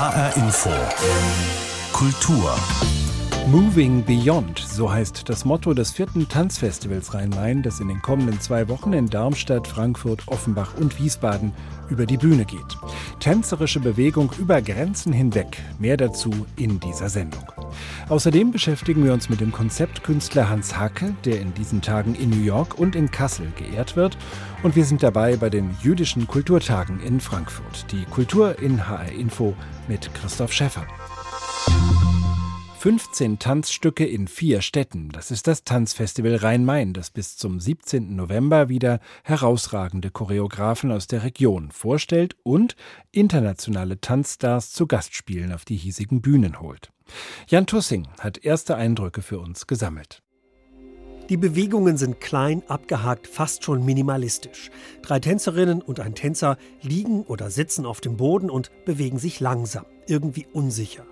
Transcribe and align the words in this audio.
HR 0.00 0.32
Info. 0.38 0.70
Kultur. 1.92 2.54
Moving 3.48 4.04
Beyond, 4.04 4.58
so 4.58 4.92
heißt 4.92 5.28
das 5.28 5.44
Motto 5.44 5.74
des 5.74 5.90
vierten 5.90 6.28
Tanzfestivals 6.28 7.14
Rhein-Main, 7.14 7.62
das 7.62 7.80
in 7.80 7.88
den 7.88 8.00
kommenden 8.00 8.40
zwei 8.40 8.68
Wochen 8.68 8.92
in 8.92 9.08
Darmstadt, 9.08 9.66
Frankfurt, 9.66 10.28
Offenbach 10.28 10.74
und 10.78 11.00
Wiesbaden 11.00 11.52
über 11.88 12.06
die 12.06 12.16
Bühne 12.16 12.44
geht. 12.44 12.78
Tänzerische 13.18 13.80
Bewegung 13.80 14.30
über 14.38 14.62
Grenzen 14.62 15.12
hinweg. 15.12 15.58
Mehr 15.80 15.96
dazu 15.96 16.30
in 16.56 16.78
dieser 16.78 17.08
Sendung. 17.08 17.50
Außerdem 18.08 18.52
beschäftigen 18.52 19.04
wir 19.04 19.12
uns 19.12 19.28
mit 19.28 19.40
dem 19.40 19.50
Konzeptkünstler 19.50 20.48
Hans 20.48 20.76
Hacke, 20.76 21.14
der 21.24 21.40
in 21.40 21.52
diesen 21.54 21.82
Tagen 21.82 22.14
in 22.14 22.30
New 22.30 22.42
York 22.42 22.78
und 22.78 22.94
in 22.94 23.10
Kassel 23.10 23.48
geehrt 23.56 23.96
wird. 23.96 24.16
Und 24.62 24.76
wir 24.76 24.84
sind 24.84 25.02
dabei 25.02 25.36
bei 25.36 25.50
den 25.50 25.76
jüdischen 25.82 26.28
Kulturtagen 26.28 27.00
in 27.00 27.20
Frankfurt. 27.20 27.86
Die 27.90 28.04
Kultur 28.04 28.58
in 28.60 28.88
HR 28.88 29.10
Info 29.12 29.54
mit 29.88 30.12
Christoph 30.14 30.52
Schäffer. 30.52 30.86
15 32.80 33.38
Tanzstücke 33.38 34.06
in 34.06 34.26
vier 34.26 34.62
Städten. 34.62 35.10
Das 35.10 35.30
ist 35.30 35.46
das 35.46 35.64
Tanzfestival 35.64 36.36
Rhein-Main, 36.36 36.94
das 36.94 37.10
bis 37.10 37.36
zum 37.36 37.60
17. 37.60 38.16
November 38.16 38.70
wieder 38.70 39.00
herausragende 39.22 40.10
Choreografen 40.10 40.90
aus 40.90 41.06
der 41.06 41.22
Region 41.22 41.72
vorstellt 41.72 42.36
und 42.42 42.76
internationale 43.12 44.00
Tanzstars 44.00 44.72
zu 44.72 44.86
Gastspielen 44.86 45.52
auf 45.52 45.66
die 45.66 45.76
hiesigen 45.76 46.22
Bühnen 46.22 46.58
holt. 46.60 46.90
Jan 47.48 47.66
Tussing 47.66 48.08
hat 48.18 48.38
erste 48.38 48.76
Eindrücke 48.76 49.20
für 49.20 49.40
uns 49.40 49.66
gesammelt. 49.66 50.22
Die 51.30 51.36
Bewegungen 51.36 51.96
sind 51.96 52.20
klein, 52.20 52.64
abgehakt, 52.66 53.28
fast 53.28 53.62
schon 53.62 53.84
minimalistisch. 53.84 54.68
Drei 55.00 55.20
Tänzerinnen 55.20 55.80
und 55.80 56.00
ein 56.00 56.16
Tänzer 56.16 56.58
liegen 56.82 57.22
oder 57.22 57.52
sitzen 57.52 57.86
auf 57.86 58.00
dem 58.00 58.16
Boden 58.16 58.50
und 58.50 58.72
bewegen 58.84 59.20
sich 59.20 59.38
langsam, 59.38 59.84
irgendwie 60.08 60.48
unsicher. 60.52 61.06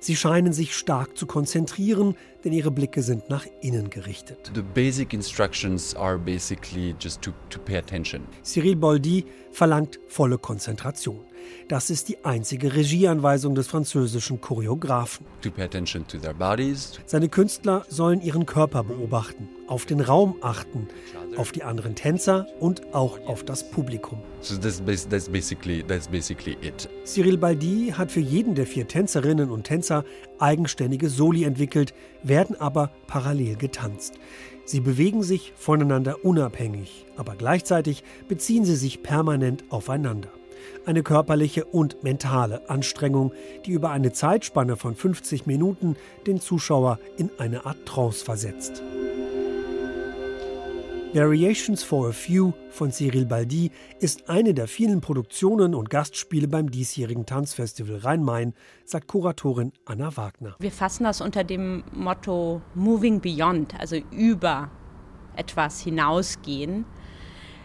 Sie 0.00 0.16
scheinen 0.16 0.52
sich 0.52 0.74
stark 0.74 1.16
zu 1.16 1.24
konzentrieren, 1.24 2.16
denn 2.42 2.52
ihre 2.52 2.72
Blicke 2.72 3.04
sind 3.04 3.30
nach 3.30 3.46
innen 3.62 3.90
gerichtet. 3.90 4.50
The 4.56 4.62
basic 4.62 5.12
instructions 5.12 5.94
are 5.94 6.18
basically 6.18 6.96
just 6.98 7.22
to, 7.22 7.30
to 7.48 7.60
pay 7.60 7.76
attention. 7.76 8.22
Cyril 8.42 8.74
Boldy 8.74 9.24
verlangt 9.52 10.00
volle 10.08 10.38
Konzentration. 10.38 11.20
Das 11.68 11.90
ist 11.90 12.08
die 12.08 12.24
einzige 12.24 12.74
Regieanweisung 12.74 13.54
des 13.54 13.68
französischen 13.68 14.40
Choreografen. 14.40 15.26
Seine 17.06 17.28
Künstler 17.28 17.84
sollen 17.88 18.20
ihren 18.20 18.46
Körper 18.46 18.82
beobachten, 18.82 19.48
auf 19.66 19.86
den 19.86 20.00
Raum 20.00 20.36
achten, 20.40 20.88
auf 21.36 21.52
die 21.52 21.62
anderen 21.62 21.94
Tänzer 21.94 22.46
und 22.58 22.92
auch 22.94 23.18
auf 23.26 23.44
das 23.44 23.70
Publikum. 23.70 24.18
So 24.40 24.56
that's, 24.56 24.82
that's 25.08 25.28
basically, 25.28 25.82
that's 25.82 26.08
basically 26.08 26.56
it. 26.60 26.88
Cyril 27.04 27.36
Baldi 27.36 27.94
hat 27.96 28.10
für 28.10 28.20
jeden 28.20 28.54
der 28.54 28.66
vier 28.66 28.88
Tänzerinnen 28.88 29.50
und 29.50 29.64
Tänzer 29.64 30.04
eigenständige 30.38 31.08
Soli 31.08 31.44
entwickelt, 31.44 31.94
werden 32.22 32.60
aber 32.60 32.90
parallel 33.06 33.56
getanzt. 33.56 34.14
Sie 34.64 34.80
bewegen 34.80 35.22
sich 35.22 35.52
voneinander 35.56 36.24
unabhängig, 36.24 37.04
aber 37.16 37.34
gleichzeitig 37.34 38.04
beziehen 38.28 38.64
sie 38.64 38.76
sich 38.76 39.02
permanent 39.02 39.64
aufeinander. 39.68 40.30
Eine 40.86 41.02
körperliche 41.02 41.64
und 41.64 42.02
mentale 42.02 42.68
Anstrengung, 42.68 43.32
die 43.66 43.72
über 43.72 43.90
eine 43.90 44.12
Zeitspanne 44.12 44.76
von 44.76 44.94
50 44.94 45.46
Minuten 45.46 45.96
den 46.26 46.40
Zuschauer 46.40 46.98
in 47.16 47.30
eine 47.38 47.66
Art 47.66 47.86
Trance 47.86 48.24
versetzt. 48.24 48.82
Variations 51.12 51.82
for 51.82 52.08
a 52.08 52.12
Few 52.12 52.52
von 52.70 52.92
Cyril 52.92 53.26
Baldi 53.26 53.72
ist 53.98 54.28
eine 54.28 54.54
der 54.54 54.68
vielen 54.68 55.00
Produktionen 55.00 55.74
und 55.74 55.90
Gastspiele 55.90 56.46
beim 56.46 56.70
diesjährigen 56.70 57.26
Tanzfestival 57.26 57.96
Rhein-Main, 57.96 58.54
sagt 58.84 59.08
Kuratorin 59.08 59.72
Anna 59.86 60.16
Wagner. 60.16 60.54
Wir 60.60 60.70
fassen 60.70 61.02
das 61.02 61.20
unter 61.20 61.42
dem 61.42 61.82
Motto 61.92 62.62
Moving 62.76 63.20
Beyond, 63.20 63.74
also 63.80 63.96
über 64.12 64.70
etwas 65.34 65.80
hinausgehen, 65.80 66.84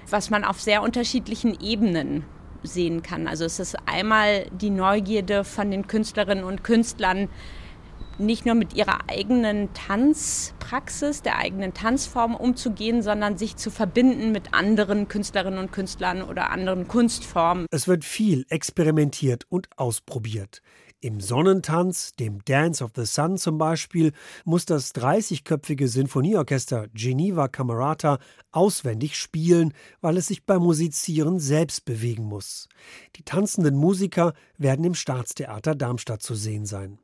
was 0.10 0.32
man 0.32 0.44
auf 0.44 0.60
sehr 0.60 0.82
unterschiedlichen 0.82 1.56
Ebenen 1.62 2.24
sehen 2.68 3.02
kann. 3.02 3.28
Also 3.28 3.46
es 3.46 3.60
ist 3.60 3.78
einmal 3.86 4.46
die 4.52 4.70
Neugierde 4.70 5.44
von 5.44 5.72
den 5.72 5.88
Künstlerinnen 5.88 6.44
und 6.44 6.64
Künstlern, 6.64 7.30
nicht 8.18 8.46
nur 8.46 8.56
mit 8.56 8.74
ihrer 8.74 9.10
eigenen 9.10 9.74
Tanzpraxis, 9.74 11.22
der 11.22 11.38
eigenen 11.38 11.74
Tanzform 11.74 12.36
umzugehen, 12.36 13.02
sondern 13.02 13.38
sich 13.38 13.58
zu 13.58 13.70
verbinden 13.72 14.32
mit 14.32 14.54
anderen 14.54 15.08
Künstlerinnen 15.08 15.60
und 15.60 15.72
Künstlern 15.72 16.22
oder 16.22 16.50
anderen 16.50 16.88
Kunstformen. 16.88 17.66
Es 17.72 17.88
wird 17.88 18.06
viel 18.06 18.46
experimentiert 18.50 19.46
und 19.50 19.68
ausprobiert. 19.76 20.62
Im 21.06 21.22
Sonnentanz, 21.22 22.14
dem 22.16 22.44
Dance 22.46 22.84
of 22.84 22.90
the 22.96 23.06
Sun 23.06 23.38
zum 23.38 23.60
Beispiel, 23.60 24.12
muss 24.44 24.66
das 24.66 24.96
30-köpfige 24.96 25.88
Sinfonieorchester 25.88 26.88
Geneva 26.96 27.48
Camerata 27.48 28.18
auswendig 28.52 29.16
spielen, 29.16 29.76
weil 30.02 30.18
es 30.18 30.26
sich 30.26 30.48
beim 30.48 30.64
Musizieren 30.64 31.38
selbst 31.38 31.86
bewegen 31.86 32.24
muss. 32.24 32.70
Die 33.18 33.22
tanzenden 33.22 33.76
Musiker 33.76 34.34
werden 34.58 34.84
im 34.84 34.96
Staatstheater 34.96 35.76
Darmstadt 35.76 36.24
zu 36.24 36.34
sehen 36.34 36.66
sein. 36.66 36.98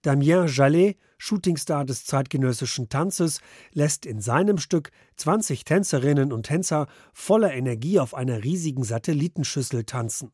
Damien 0.00 0.46
Jallet, 0.46 0.96
Shootingstar 1.18 1.84
des 1.84 2.06
zeitgenössischen 2.06 2.88
Tanzes, 2.88 3.42
lässt 3.74 4.06
in 4.06 4.22
seinem 4.22 4.56
Stück 4.56 4.90
20 5.16 5.64
Tänzerinnen 5.64 6.32
und 6.32 6.46
Tänzer 6.46 6.86
voller 7.12 7.52
Energie 7.52 8.00
auf 8.00 8.14
einer 8.14 8.42
riesigen 8.42 8.84
Satellitenschüssel 8.84 9.84
tanzen. 9.84 10.32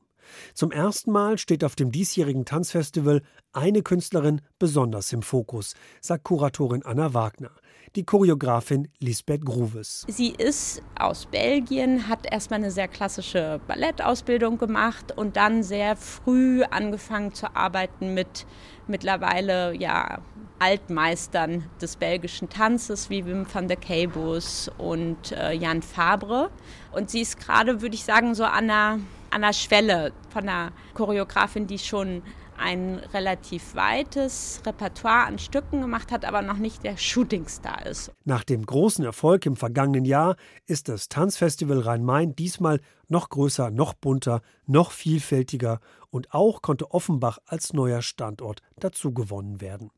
Zum 0.54 0.70
ersten 0.70 1.12
Mal 1.12 1.38
steht 1.38 1.64
auf 1.64 1.76
dem 1.76 1.92
diesjährigen 1.92 2.44
Tanzfestival 2.44 3.22
eine 3.52 3.82
Künstlerin 3.82 4.40
besonders 4.58 5.12
im 5.12 5.22
Fokus, 5.22 5.74
sagt 6.00 6.24
Kuratorin 6.24 6.84
Anna 6.84 7.14
Wagner, 7.14 7.50
die 7.96 8.04
Choreografin 8.04 8.88
Lisbeth 8.98 9.44
Gruves. 9.44 10.04
Sie 10.08 10.30
ist 10.30 10.82
aus 10.98 11.26
Belgien, 11.26 12.08
hat 12.08 12.30
erstmal 12.30 12.60
eine 12.60 12.70
sehr 12.70 12.88
klassische 12.88 13.60
Ballettausbildung 13.66 14.58
gemacht 14.58 15.16
und 15.16 15.36
dann 15.36 15.62
sehr 15.62 15.96
früh 15.96 16.62
angefangen 16.62 17.34
zu 17.34 17.54
arbeiten 17.56 18.14
mit 18.14 18.46
mittlerweile 18.86 19.74
ja 19.74 20.20
Altmeistern 20.60 21.64
des 21.80 21.96
belgischen 21.96 22.50
Tanzes 22.50 23.08
wie 23.08 23.24
Wim 23.24 23.46
van 23.50 23.66
der 23.66 23.78
Keybus 23.78 24.70
und 24.76 25.32
äh, 25.32 25.52
Jan 25.52 25.80
Fabre. 25.80 26.50
Und 26.92 27.10
sie 27.10 27.22
ist 27.22 27.40
gerade, 27.40 27.80
würde 27.80 27.94
ich 27.94 28.04
sagen, 28.04 28.34
so 28.34 28.44
an 28.44 28.68
der 28.68 28.98
an 29.30 29.42
der 29.42 29.52
Schwelle 29.52 30.12
von 30.30 30.42
einer 30.42 30.72
Choreografin, 30.94 31.66
die 31.66 31.78
schon 31.78 32.22
ein 32.60 32.96
relativ 33.14 33.74
weites 33.74 34.60
Repertoire 34.66 35.24
an 35.24 35.38
Stücken 35.38 35.80
gemacht 35.80 36.12
hat, 36.12 36.26
aber 36.26 36.42
noch 36.42 36.58
nicht 36.58 36.84
der 36.84 36.98
Shootingstar 36.98 37.86
ist. 37.86 38.12
Nach 38.24 38.44
dem 38.44 38.66
großen 38.66 39.04
Erfolg 39.04 39.46
im 39.46 39.56
vergangenen 39.56 40.04
Jahr 40.04 40.36
ist 40.66 40.88
das 40.88 41.08
Tanzfestival 41.08 41.80
Rhein-Main 41.80 42.36
diesmal 42.36 42.80
noch 43.08 43.30
größer, 43.30 43.70
noch 43.70 43.94
bunter, 43.94 44.42
noch 44.66 44.90
vielfältiger 44.92 45.80
und 46.10 46.34
auch 46.34 46.60
konnte 46.60 46.90
Offenbach 46.90 47.38
als 47.46 47.72
neuer 47.72 48.02
Standort 48.02 48.60
dazugewonnen 48.78 49.62
werden. 49.62 49.90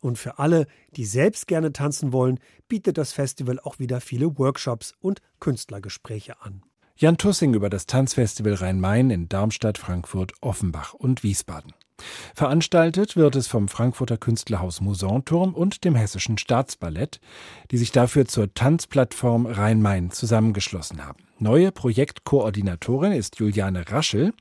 Und 0.00 0.18
für 0.18 0.38
alle, 0.38 0.66
die 0.90 1.06
selbst 1.06 1.46
gerne 1.46 1.72
tanzen 1.72 2.12
wollen, 2.12 2.38
bietet 2.68 2.98
das 2.98 3.12
Festival 3.12 3.58
auch 3.58 3.78
wieder 3.78 4.02
viele 4.02 4.38
Workshops 4.38 4.92
und 5.00 5.22
Künstlergespräche 5.40 6.42
an. 6.42 6.62
Jan 6.96 7.16
Tussing 7.18 7.54
über 7.54 7.70
das 7.70 7.86
Tanzfestival 7.86 8.54
Rhein-Main 8.54 9.10
in 9.10 9.28
Darmstadt, 9.28 9.78
Frankfurt, 9.78 10.32
Offenbach 10.40 10.94
und 10.94 11.24
Wiesbaden. 11.24 11.72
Veranstaltet 12.36 13.16
wird 13.16 13.34
es 13.34 13.48
vom 13.48 13.66
Frankfurter 13.66 14.16
Künstlerhaus 14.16 14.80
Musanturm 14.80 15.54
und 15.54 15.84
dem 15.84 15.96
Hessischen 15.96 16.38
Staatsballett, 16.38 17.20
die 17.72 17.78
sich 17.78 17.90
dafür 17.90 18.26
zur 18.26 18.54
Tanzplattform 18.54 19.46
Rhein-Main 19.46 20.12
zusammengeschlossen 20.12 21.04
haben. 21.04 21.24
Neue 21.40 21.72
Projektkoordinatorin 21.72 23.10
ist 23.10 23.40
Juliane 23.40 23.90
Raschel 23.90 24.32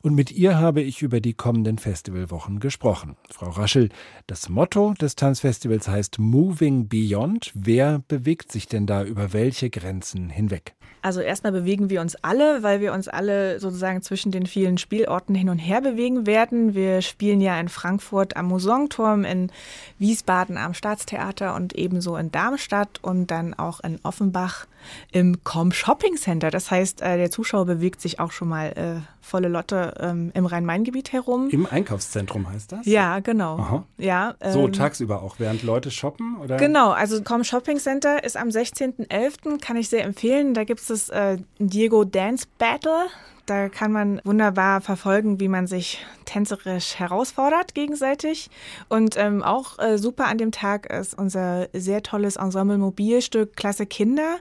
und 0.00 0.14
mit 0.14 0.32
ihr 0.32 0.58
habe 0.58 0.80
ich 0.80 1.02
über 1.02 1.20
die 1.20 1.34
kommenden 1.34 1.76
Festivalwochen 1.76 2.58
gesprochen. 2.58 3.16
Frau 3.30 3.50
Raschel, 3.50 3.90
das 4.26 4.48
Motto 4.48 4.94
des 4.94 5.14
Tanzfestivals 5.14 5.88
heißt 5.88 6.18
Moving 6.18 6.88
Beyond. 6.88 7.52
Wer 7.54 8.02
bewegt 8.08 8.50
sich 8.50 8.66
denn 8.66 8.86
da 8.86 9.04
über 9.04 9.34
welche 9.34 9.68
Grenzen 9.68 10.30
hinweg? 10.30 10.74
Also 11.02 11.20
erstmal 11.20 11.52
bewegen 11.52 11.90
wir 11.90 12.00
uns 12.00 12.16
alle, 12.16 12.62
weil 12.62 12.80
wir 12.80 12.92
uns 12.92 13.08
alle 13.08 13.60
sozusagen 13.60 14.02
zwischen 14.02 14.32
den 14.32 14.46
vielen 14.46 14.78
Spielorten 14.78 15.34
hin 15.34 15.48
und 15.48 15.58
her 15.58 15.80
bewegen 15.80 16.26
werden. 16.26 16.74
Wir 16.74 17.02
spielen 17.02 17.40
ja 17.40 17.58
in 17.60 17.68
Frankfurt 17.68 18.36
am 18.36 18.46
Musanturm, 18.46 19.24
in 19.24 19.52
Wiesbaden 19.98 20.56
am 20.56 20.74
Staatstheater 20.74 21.54
und 21.54 21.74
ebenso 21.74 22.16
in 22.16 22.32
Darmstadt 22.32 22.98
und 23.02 23.30
dann 23.30 23.54
auch 23.54 23.80
in 23.80 24.00
Offenbach 24.02 24.66
im 25.12 25.44
Com 25.44 25.72
Shopping 25.72 26.16
Center. 26.16 26.37
Das 26.38 26.70
heißt, 26.70 27.02
äh, 27.02 27.16
der 27.16 27.30
Zuschauer 27.30 27.66
bewegt 27.66 28.00
sich 28.00 28.20
auch 28.20 28.32
schon 28.32 28.48
mal 28.48 28.68
äh, 28.68 29.00
volle 29.20 29.48
Lotte 29.48 29.94
ähm, 30.00 30.30
im 30.34 30.46
Rhein-Main-Gebiet 30.46 31.12
herum. 31.12 31.48
Im 31.50 31.66
Einkaufszentrum 31.66 32.50
heißt 32.50 32.72
das? 32.72 32.86
Ja, 32.86 33.20
genau. 33.20 33.58
Aha. 33.58 33.84
Ja, 33.98 34.34
ähm, 34.40 34.52
so 34.52 34.68
tagsüber 34.68 35.22
auch, 35.22 35.36
während 35.38 35.62
Leute 35.62 35.90
shoppen? 35.90 36.36
Oder? 36.38 36.56
Genau, 36.56 36.90
also 36.90 37.22
Com 37.22 37.44
Shopping 37.44 37.78
Center 37.78 38.24
ist 38.24 38.36
am 38.36 38.48
16.11., 38.48 39.60
kann 39.60 39.76
ich 39.76 39.88
sehr 39.88 40.04
empfehlen. 40.04 40.54
Da 40.54 40.64
gibt 40.64 40.80
es 40.80 40.86
das 40.86 41.08
äh, 41.10 41.38
Diego 41.58 42.04
Dance 42.04 42.46
Battle. 42.58 43.06
Da 43.48 43.70
kann 43.70 43.92
man 43.92 44.20
wunderbar 44.24 44.82
verfolgen, 44.82 45.40
wie 45.40 45.48
man 45.48 45.66
sich 45.66 46.04
tänzerisch 46.26 46.98
herausfordert 46.98 47.74
gegenseitig. 47.74 48.50
Und 48.90 49.16
ähm, 49.16 49.42
auch 49.42 49.78
äh, 49.78 49.96
super 49.96 50.26
an 50.26 50.36
dem 50.36 50.52
Tag 50.52 50.92
ist 50.92 51.16
unser 51.16 51.68
sehr 51.72 52.02
tolles 52.02 52.36
Ensemble-Mobilstück 52.36 53.56
Klasse 53.56 53.86
Kinder, 53.86 54.36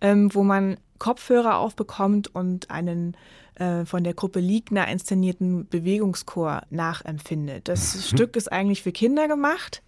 ähm, 0.00 0.34
wo 0.34 0.42
man 0.42 0.76
Kopfhörer 0.98 1.58
aufbekommt 1.58 2.34
und 2.34 2.70
einen 2.70 3.16
äh, 3.54 3.84
von 3.84 4.04
der 4.04 4.14
Gruppe 4.14 4.40
Liegner 4.40 4.88
inszenierten 4.88 5.66
Bewegungschor 5.68 6.62
nachempfindet. 6.70 7.68
Das 7.68 7.94
mhm. 7.94 8.00
Stück 8.00 8.36
ist 8.36 8.50
eigentlich 8.50 8.82
für 8.82 8.92
Kinder 8.92 9.28
gemacht. 9.28 9.82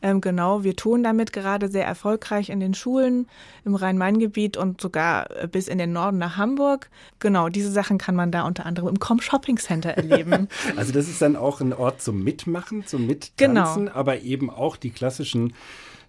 Ähm, 0.00 0.20
genau, 0.20 0.64
wir 0.64 0.74
tun 0.74 1.02
damit 1.04 1.32
gerade 1.32 1.68
sehr 1.68 1.86
erfolgreich 1.86 2.50
in 2.50 2.58
den 2.58 2.74
Schulen 2.74 3.28
im 3.64 3.74
Rhein-Main-Gebiet 3.74 4.56
und 4.56 4.80
sogar 4.80 5.30
äh, 5.30 5.46
bis 5.46 5.68
in 5.68 5.78
den 5.78 5.92
Norden 5.92 6.18
nach 6.18 6.36
Hamburg. 6.36 6.90
Genau, 7.20 7.48
diese 7.48 7.70
Sachen 7.70 7.98
kann 7.98 8.16
man 8.16 8.32
da 8.32 8.42
unter 8.42 8.66
anderem 8.66 8.88
im 8.88 8.98
Com 8.98 9.20
Shopping 9.20 9.58
Center 9.58 9.90
erleben. 9.90 10.48
also 10.76 10.92
das 10.92 11.08
ist 11.08 11.22
dann 11.22 11.36
auch 11.36 11.60
ein 11.60 11.72
Ort 11.72 12.02
zum 12.02 12.24
Mitmachen, 12.24 12.86
zum 12.86 13.06
Mittanzen, 13.06 13.86
genau. 13.86 13.92
aber 13.94 14.20
eben 14.20 14.50
auch 14.50 14.76
die 14.76 14.90
klassischen 14.90 15.54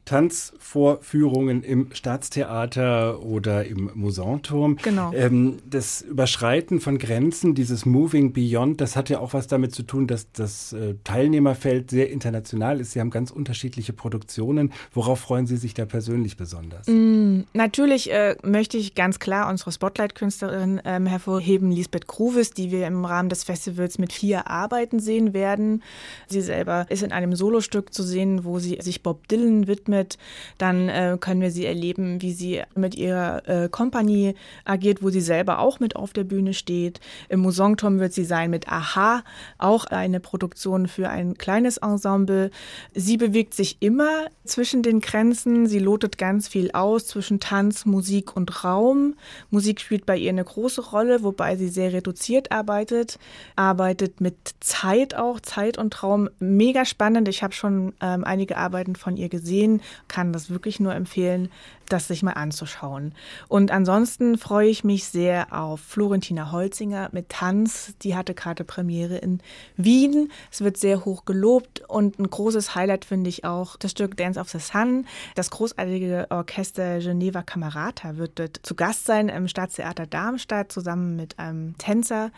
Tanzvorführungen 0.06 1.64
im 1.64 1.94
Staatstheater 1.94 3.22
oder 3.24 3.66
im 3.66 3.90
Musanturm. 3.94 4.78
Genau. 4.84 5.14
Ähm, 5.14 5.60
das 5.70 6.02
Überschreiten 6.02 6.82
von 6.82 6.98
Grenzen, 6.98 7.56
dieses 7.56 7.86
Moving 7.86 8.34
Beyond, 8.34 8.82
das 8.82 8.98
hat 8.98 9.10
ja 9.10 9.20
auch 9.20 9.34
was 9.34 9.48
damit 9.48 9.74
zu 9.74 9.84
tun, 9.84 10.08
dass 10.08 10.30
das 10.34 10.74
äh, 10.74 10.96
Teilnehmerfeld 11.06 11.90
sehr 11.90 12.10
international 12.10 12.82
ist. 12.82 12.92
Sie 12.92 13.00
haben 13.00 13.12
ganz 13.12 13.32
unterschiedliche 13.32 13.94
Produktionen. 13.94 14.74
Worauf 14.94 15.22
freuen 15.22 15.48
Sie 15.48 15.56
sich 15.58 15.74
da 15.74 15.86
persönlich 15.86 16.36
besonders? 16.36 16.88
Mm, 16.88 17.42
natürlich 17.54 18.12
äh, 18.12 18.36
möchte 18.44 18.78
ich 18.78 18.96
ganz 18.96 19.20
klar 19.20 19.50
unsere 19.50 19.72
Spotlight-Künstlerin 19.72 20.82
ähm, 20.84 21.06
hervorheben, 21.06 21.72
Lisbeth 21.72 22.08
Kruvis, 22.08 22.52
die 22.52 22.72
wir 22.72 22.88
im 22.88 23.06
Rahmen 23.06 23.30
des 23.30 23.46
Festivals 23.46 24.00
mit 24.00 24.12
vier 24.12 24.48
Arbeiten 24.48 25.00
sehen 25.00 25.34
werden. 25.34 25.82
Sie 26.28 26.42
selber 26.42 26.88
ist 26.90 27.04
in 27.04 27.14
einem 27.14 27.36
Solostück 27.36 27.94
zu 27.94 28.04
sehen, 28.04 28.44
wo 28.44 28.60
sie 28.60 28.80
sich 28.82 29.02
Bob 29.02 29.30
Dylan 29.30 29.68
widmet 29.68 29.93
mit. 29.94 30.18
Dann 30.57 30.90
äh, 30.90 31.18
können 31.19 31.42
wir 31.42 31.51
sie 31.51 31.66
erleben, 31.66 32.22
wie 32.22 32.34
sie 32.34 32.62
mit 32.75 32.95
ihrer 32.95 33.48
äh, 33.48 33.69
Kompanie 33.69 34.34
agiert, 34.66 35.04
wo 35.04 35.10
sie 35.10 35.22
selber 35.22 35.60
auch 35.60 35.80
mit 35.80 35.95
auf 35.95 36.13
der 36.13 36.24
Bühne 36.24 36.54
steht. 36.54 37.00
Im 37.30 37.42
Musongturm 37.42 38.00
wird 38.00 38.13
sie 38.13 38.25
sein 38.25 38.50
mit 38.50 38.68
Aha, 38.68 39.24
auch 39.57 39.86
eine 39.86 40.19
Produktion 40.19 40.88
für 40.88 41.10
ein 41.10 41.38
kleines 41.38 41.78
Ensemble. 41.78 42.51
Sie 42.94 43.18
bewegt 43.18 43.54
sich 43.54 43.78
immer 43.80 44.28
zwischen 44.45 44.81
den 44.81 45.00
Grenzen. 45.00 45.68
Sie 45.68 45.80
lotet 45.80 46.18
ganz 46.18 46.48
viel 46.48 46.72
aus 46.72 47.07
zwischen 47.07 47.40
Tanz, 47.40 47.86
Musik 47.86 48.36
und 48.36 48.63
Raum. 48.63 49.16
Musik 49.50 49.80
spielt 49.80 50.06
bei 50.06 50.18
ihr 50.18 50.30
eine 50.30 50.44
große 50.44 50.81
Rolle, 50.81 51.24
wobei 51.24 51.56
sie 51.56 51.69
sehr 51.69 51.94
reduziert 51.94 52.51
arbeitet, 52.51 53.19
arbeitet 53.56 54.22
mit 54.22 54.36
Zeit 54.60 55.16
auch, 55.16 55.40
Zeit 55.40 55.78
und 55.78 56.01
Raum. 56.01 56.30
Mega 56.40 56.86
spannend. 56.86 57.28
Ich 57.28 57.44
habe 57.44 57.54
schon 57.54 57.94
ähm, 58.01 58.24
einige 58.24 58.57
Arbeiten 58.57 58.95
von 58.95 59.18
ihr 59.18 59.30
gesehen 59.30 59.81
kann 60.07 60.33
das 60.33 60.50
wirklich 60.50 60.80
nur 60.80 60.94
empfehlen, 60.94 61.50
das 61.89 62.07
sich 62.07 62.24
mal 62.24 62.31
anzuschauen. 62.31 63.13
Und 63.47 63.71
ansonsten 63.71 64.38
freue 64.38 64.69
ich 64.69 64.83
mich 64.83 65.06
sehr 65.06 65.53
auf 65.53 65.80
Florentina 65.80 66.51
Holzinger 66.51 67.09
mit 67.12 67.30
Tanz. 67.30 67.94
Die 68.01 68.15
hatte 68.15 68.33
gerade 68.33 68.63
Premiere 68.63 69.18
in 69.18 69.41
Wien. 69.77 70.31
Es 70.51 70.62
wird 70.62 70.77
sehr 70.77 71.06
hoch 71.06 71.25
gelobt 71.25 71.81
und 71.88 72.19
ein 72.19 72.30
großes 72.30 72.75
Highlight 72.75 73.06
finde 73.06 73.30
ich 73.30 73.45
auch 73.45 73.77
das 73.77 73.91
Stück 73.91 74.18
Dance 74.18 74.39
of 74.39 74.50
the 74.50 74.59
Sun. 74.59 75.06
Das 75.35 75.51
großartige 75.51 76.27
Orchester 76.30 77.00
Geneva 77.00 77.44
Camerata 77.44 78.18
wird 78.18 78.39
dort 78.39 78.59
zu 78.63 78.75
Gast 78.75 79.06
sein 79.06 79.30
im 79.30 79.47
Staatstheater 79.47 80.07
Darmstadt 80.07 80.71
zusammen 80.71 81.15
mit 81.15 81.38
einem 81.39 81.77
Tänzer 81.77 82.31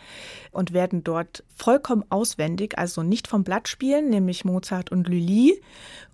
und 0.50 0.72
werden 0.72 1.04
dort 1.04 1.44
vollkommen 1.54 2.04
auswendig, 2.10 2.78
also 2.78 3.02
nicht 3.02 3.28
vom 3.28 3.44
Blatt 3.44 3.68
spielen, 3.68 4.10
nämlich 4.10 4.44
Mozart 4.44 4.92
und 4.92 5.08
Lully 5.08 5.60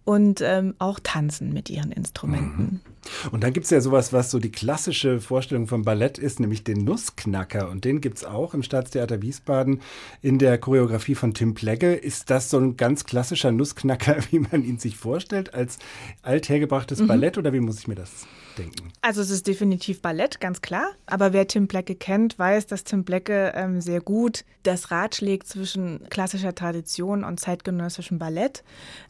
und 0.04 0.40
ähm, 0.40 0.74
auch 0.78 1.00
tanzen 1.00 1.52
mit 1.52 1.70
ihren 1.70 1.92
Instrumenten. 1.92 2.80
Mhm. 2.84 2.91
Und 3.30 3.42
dann 3.42 3.52
gibt 3.52 3.64
es 3.64 3.70
ja 3.70 3.80
sowas, 3.80 4.12
was 4.12 4.30
so 4.30 4.38
die 4.38 4.52
klassische 4.52 5.20
Vorstellung 5.20 5.66
vom 5.66 5.82
Ballett 5.82 6.18
ist, 6.18 6.40
nämlich 6.40 6.64
den 6.64 6.84
Nussknacker. 6.84 7.68
Und 7.70 7.84
den 7.84 8.00
gibt 8.00 8.18
es 8.18 8.24
auch 8.24 8.54
im 8.54 8.62
Staatstheater 8.62 9.22
Wiesbaden 9.22 9.80
in 10.20 10.38
der 10.38 10.58
Choreografie 10.58 11.14
von 11.14 11.34
Tim 11.34 11.54
Plegge. 11.54 11.94
Ist 11.94 12.30
das 12.30 12.50
so 12.50 12.58
ein 12.58 12.76
ganz 12.76 13.04
klassischer 13.04 13.52
Nussknacker, 13.52 14.16
wie 14.30 14.40
man 14.40 14.64
ihn 14.64 14.78
sich 14.78 14.96
vorstellt, 14.96 15.54
als 15.54 15.78
althergebrachtes 16.22 17.00
mhm. 17.00 17.06
Ballett 17.08 17.38
oder 17.38 17.52
wie 17.52 17.60
muss 17.60 17.78
ich 17.78 17.88
mir 17.88 17.94
das 17.94 18.26
denken? 18.58 18.92
Also 19.00 19.20
es 19.20 19.30
ist 19.30 19.46
definitiv 19.46 20.00
Ballett, 20.02 20.40
ganz 20.40 20.60
klar. 20.60 20.90
Aber 21.06 21.32
wer 21.32 21.46
Tim 21.46 21.68
Plecke 21.68 21.94
kennt, 21.94 22.38
weiß, 22.38 22.66
dass 22.66 22.84
Tim 22.84 23.04
Plecke 23.04 23.52
ähm, 23.54 23.80
sehr 23.80 24.00
gut 24.00 24.44
das 24.62 24.90
Rad 24.90 25.16
schlägt 25.16 25.48
zwischen 25.48 26.08
klassischer 26.08 26.54
Tradition 26.54 27.24
und 27.24 27.40
zeitgenössischem 27.40 28.18
Ballett. 28.18 28.62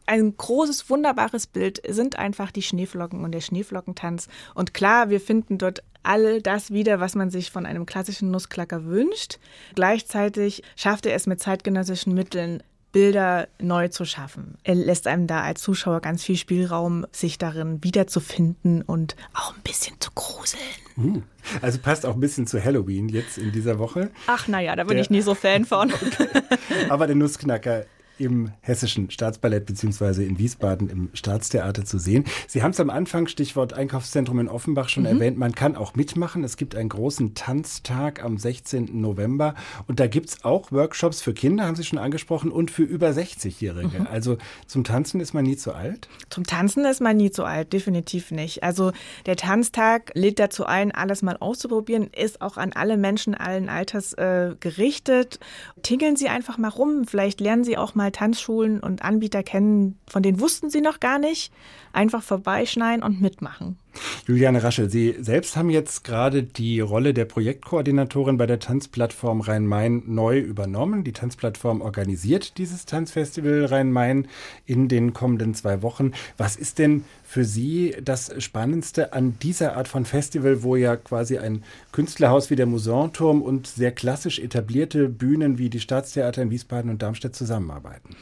Ein 0.07 0.37
großes, 0.37 0.89
wunderbares 0.89 1.47
Bild 1.47 1.83
sind 1.87 2.19
einfach 2.19 2.51
die 2.51 2.63
Schneeflocken 2.63 3.23
und 3.23 3.33
der 3.33 3.41
Schneeflockentanz. 3.83 4.29
Und 4.55 4.75
klar, 4.75 5.11
wir 5.11 5.21
finden 5.21 5.59
dort 5.59 5.83
all 6.03 6.43
das 6.43 6.73
wieder, 6.73 7.01
was 7.01 7.15
man 7.15 7.31
sich 7.31 7.51
von 7.51 7.67
einem 7.67 7.87
klassischen 7.87 8.31
Nussklacker 8.31 8.85
wünscht. 8.85 9.39
Gleichzeitig 9.75 10.63
schafft 10.77 11.07
er 11.07 11.15
es 11.15 11.27
mit 11.27 11.41
zeitgenössischen 11.41 12.15
Mitteln, 12.15 12.63
Bilder 12.91 13.49
neu 13.59 13.89
zu 13.89 14.05
schaffen. 14.05 14.59
Er 14.65 14.75
lässt 14.75 15.07
einem 15.07 15.27
da 15.27 15.41
als 15.41 15.63
Zuschauer 15.63 16.01
ganz 16.01 16.23
viel 16.25 16.37
Spielraum, 16.37 17.07
sich 17.11 17.39
darin 17.39 17.83
wiederzufinden 17.83 18.83
und 18.83 19.17
auch 19.33 19.55
ein 19.55 19.63
bisschen 19.63 19.99
zu 19.99 20.11
gruseln. 20.15 20.61
Uh, 20.99 21.23
also 21.63 21.79
passt 21.79 22.05
auch 22.05 22.13
ein 22.13 22.21
bisschen 22.21 22.47
zu 22.47 22.63
Halloween 22.63 23.09
jetzt 23.09 23.39
in 23.39 23.51
dieser 23.51 23.79
Woche. 23.79 24.11
Ach 24.27 24.47
naja, 24.47 24.77
da 24.77 24.85
bin 24.85 24.97
der, 24.97 25.03
ich 25.05 25.09
nie 25.09 25.23
so 25.23 25.35
Fan 25.35 25.65
von. 25.65 25.91
Okay. 26.03 26.91
Aber 26.91 27.07
der 27.07 27.17
Nussknacker 27.17 27.87
im 28.23 28.53
Hessischen 28.61 29.11
Staatsballett 29.11 29.67
beziehungsweise 29.67 30.25
in 30.25 30.39
Wiesbaden 30.39 30.89
im 30.89 31.11
Staatstheater 31.15 31.85
zu 31.85 31.99
sehen. 31.99 32.25
Sie 32.47 32.63
haben 32.63 32.71
es 32.71 32.81
am 32.81 32.91
Anfang, 32.91 33.27
Stichwort 33.27 33.73
Einkaufszentrum 33.73 34.39
in 34.39 34.49
Offenbach 34.49 34.89
schon 34.89 35.05
mhm. 35.05 35.11
erwähnt, 35.11 35.39
man 35.39 35.55
kann 35.55 35.77
auch 35.77 35.95
mitmachen. 35.95 36.45
Es 36.45 36.57
gibt 36.57 36.75
einen 36.75 36.89
großen 36.89 37.35
Tanztag 37.35 38.23
am 38.25 38.39
16. 38.39 39.01
November 39.01 39.55
und 39.87 40.01
da 40.01 40.07
gibt 40.07 40.29
es 40.29 40.45
auch 40.45 40.71
Workshops 40.73 41.23
für 41.23 41.35
Kinder, 41.35 41.67
haben 41.67 41.77
Sie 41.77 41.85
schon 41.85 41.99
angesprochen, 41.99 42.53
und 42.53 42.71
für 42.71 42.83
über 42.83 43.09
60-Jährige. 43.09 44.01
Mhm. 44.01 44.07
Also 44.07 44.39
zum 44.67 44.85
Tanzen 44.85 45.21
ist 45.21 45.33
man 45.33 45.45
nie 45.45 45.57
zu 45.57 45.73
alt? 45.73 46.09
Zum 46.31 46.45
Tanzen 46.45 46.85
ist 46.85 47.01
man 47.01 47.17
nie 47.17 47.31
zu 47.31 47.45
alt, 47.45 47.73
definitiv 47.73 48.31
nicht. 48.31 48.63
Also 48.63 48.93
der 49.27 49.37
Tanztag 49.37 50.13
lädt 50.15 50.39
dazu 50.39 50.67
ein, 50.67 50.93
alles 50.93 51.23
mal 51.23 51.37
auszuprobieren, 51.39 52.09
ist 52.17 52.41
auch 52.41 52.57
an 52.57 52.73
alle 52.73 52.97
Menschen 52.97 53.35
allen 53.35 53.69
Alters 53.69 54.13
äh, 54.15 54.55
gerichtet. 54.61 55.41
Tingeln 55.83 56.17
Sie 56.17 56.29
einfach 56.29 56.59
mal 56.59 56.69
rum, 56.69 57.07
vielleicht 57.07 57.41
lernen 57.41 57.65
Sie 57.65 57.77
auch 57.77 57.95
mal 57.95 58.12
Tanzschulen 58.13 58.81
und 58.81 59.03
Anbieter 59.03 59.43
kennen, 59.43 59.99
von 60.09 60.23
denen 60.23 60.41
wussten 60.41 60.71
sie 60.71 60.81
noch 60.81 61.01
gar 61.01 61.19
nicht. 61.19 61.53
Einfach 61.93 62.23
vorbeischneiden 62.23 63.03
und 63.03 63.21
mitmachen. 63.21 63.79
Juliane 64.27 64.63
Raschel, 64.63 64.89
Sie 64.89 65.17
selbst 65.21 65.57
haben 65.57 65.71
jetzt 65.71 66.05
gerade 66.05 66.43
die 66.43 66.81
Rolle 66.81 67.15
der 67.15 67.25
Projektkoordinatorin 67.25 68.37
bei 68.37 68.47
der 68.47 68.59
Tanzplattform 68.59 69.41
Rhein-Main 69.41 70.05
neu 70.07 70.39
übernommen. 70.39 71.05
Die 71.05 71.13
Tanzplattform 71.13 71.81
organisiert 71.81 72.59
dieses 72.59 72.87
Tanzfestival 72.87 73.65
Rhein-Main 73.65 74.29
in 74.67 74.89
den 74.89 75.13
kommenden 75.13 75.55
zwei 75.55 75.83
Wochen. 75.83 76.13
Was 76.37 76.57
ist 76.57 76.79
denn 76.79 77.05
für 77.25 77.45
Sie 77.45 77.95
das 78.03 78.33
Spannendste 78.43 79.13
an 79.13 79.39
dieser 79.43 79.77
Art 79.77 79.89
von 79.89 80.05
Festival, 80.05 80.63
wo 80.63 80.77
ja 80.77 80.97
quasi 80.97 81.39
ein 81.39 81.65
Künstlerhaus 81.91 82.51
wie 82.51 82.57
der 82.57 82.67
Musanturm 82.67 83.43
und 83.43 83.67
sehr 83.67 83.93
klassisch 83.93 84.39
etablierte 84.39 85.09
Bühnen 85.09 85.59
wie 85.59 85.71
die 85.71 85.81
Staatstheater 85.81 86.43
in 86.43 86.51
Wiesbaden 86.51 86.91
und 86.91 87.03
Darmstadt 87.03 87.35
zusammenarbeiten? 87.35 88.17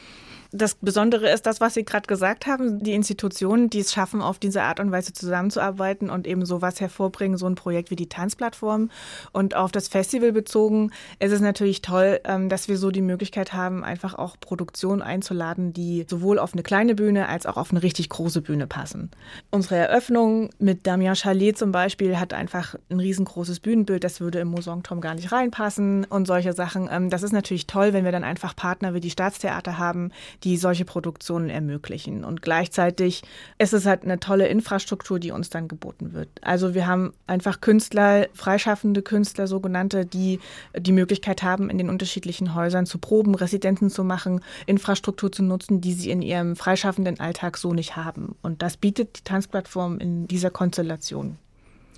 Das 0.53 0.75
Besondere 0.75 1.29
ist 1.29 1.45
das, 1.45 1.61
was 1.61 1.75
Sie 1.75 1.85
gerade 1.85 2.07
gesagt 2.07 2.45
haben, 2.45 2.83
die 2.83 2.91
Institutionen, 2.91 3.69
die 3.69 3.79
es 3.79 3.93
schaffen, 3.93 4.21
auf 4.21 4.37
diese 4.37 4.63
Art 4.63 4.81
und 4.81 4.91
Weise 4.91 5.13
zusammenzuarbeiten 5.13 6.09
und 6.09 6.27
eben 6.27 6.45
sowas 6.45 6.81
hervorbringen, 6.81 7.37
so 7.37 7.45
ein 7.45 7.55
Projekt 7.55 7.89
wie 7.89 7.95
die 7.95 8.09
Tanzplattform. 8.09 8.91
Und 9.31 9.55
auf 9.55 9.71
das 9.71 9.87
Festival 9.87 10.33
bezogen 10.33 10.91
ist 11.19 11.31
es 11.31 11.39
natürlich 11.39 11.81
toll, 11.81 12.19
ähm, 12.25 12.49
dass 12.49 12.67
wir 12.67 12.77
so 12.77 12.91
die 12.91 13.01
Möglichkeit 13.01 13.53
haben, 13.53 13.85
einfach 13.85 14.13
auch 14.15 14.35
Produktionen 14.41 15.01
einzuladen, 15.01 15.71
die 15.71 16.05
sowohl 16.09 16.37
auf 16.37 16.51
eine 16.51 16.63
kleine 16.63 16.95
Bühne 16.95 17.29
als 17.29 17.45
auch 17.45 17.55
auf 17.55 17.71
eine 17.71 17.81
richtig 17.81 18.09
große 18.09 18.41
Bühne 18.41 18.67
passen. 18.67 19.09
Unsere 19.51 19.77
Eröffnung 19.77 20.49
mit 20.59 20.85
Damien 20.85 21.15
Chalet 21.15 21.57
zum 21.57 21.71
Beispiel 21.71 22.19
hat 22.19 22.33
einfach 22.33 22.75
ein 22.89 22.99
riesengroßes 22.99 23.61
Bühnenbild, 23.61 24.03
das 24.03 24.19
würde 24.19 24.39
im 24.39 24.49
Mosongturm 24.49 24.99
gar 24.99 25.15
nicht 25.15 25.31
reinpassen 25.31 26.03
und 26.03 26.25
solche 26.25 26.51
Sachen. 26.51 26.89
Ähm, 26.91 27.09
das 27.09 27.23
ist 27.23 27.31
natürlich 27.31 27.67
toll, 27.67 27.93
wenn 27.93 28.03
wir 28.03 28.11
dann 28.11 28.25
einfach 28.25 28.53
Partner 28.53 28.93
wie 28.93 28.99
die 28.99 29.11
Staatstheater 29.11 29.77
haben, 29.77 30.11
die 30.43 30.57
solche 30.57 30.85
Produktionen 30.85 31.49
ermöglichen. 31.49 32.23
Und 32.23 32.41
gleichzeitig 32.41 33.21
ist 33.57 33.73
es 33.73 33.85
halt 33.85 34.03
eine 34.03 34.19
tolle 34.19 34.47
Infrastruktur, 34.47 35.19
die 35.19 35.31
uns 35.31 35.49
dann 35.49 35.67
geboten 35.67 36.13
wird. 36.13 36.29
Also 36.41 36.73
wir 36.73 36.87
haben 36.87 37.13
einfach 37.27 37.61
Künstler, 37.61 38.27
freischaffende 38.33 39.01
Künstler, 39.01 39.47
sogenannte, 39.47 40.05
die 40.05 40.39
die 40.77 40.91
Möglichkeit 40.91 41.43
haben, 41.43 41.69
in 41.69 41.77
den 41.77 41.89
unterschiedlichen 41.89 42.55
Häusern 42.55 42.85
zu 42.85 42.97
proben, 42.97 43.35
Residenzen 43.35 43.89
zu 43.89 44.03
machen, 44.03 44.41
Infrastruktur 44.65 45.31
zu 45.31 45.43
nutzen, 45.43 45.81
die 45.81 45.93
sie 45.93 46.11
in 46.11 46.21
ihrem 46.21 46.55
freischaffenden 46.55 47.19
Alltag 47.19 47.57
so 47.57 47.73
nicht 47.73 47.95
haben. 47.95 48.35
Und 48.41 48.61
das 48.61 48.77
bietet 48.77 49.19
die 49.19 49.23
Tanzplattform 49.23 49.99
in 49.99 50.27
dieser 50.27 50.49
Konstellation. 50.49 51.37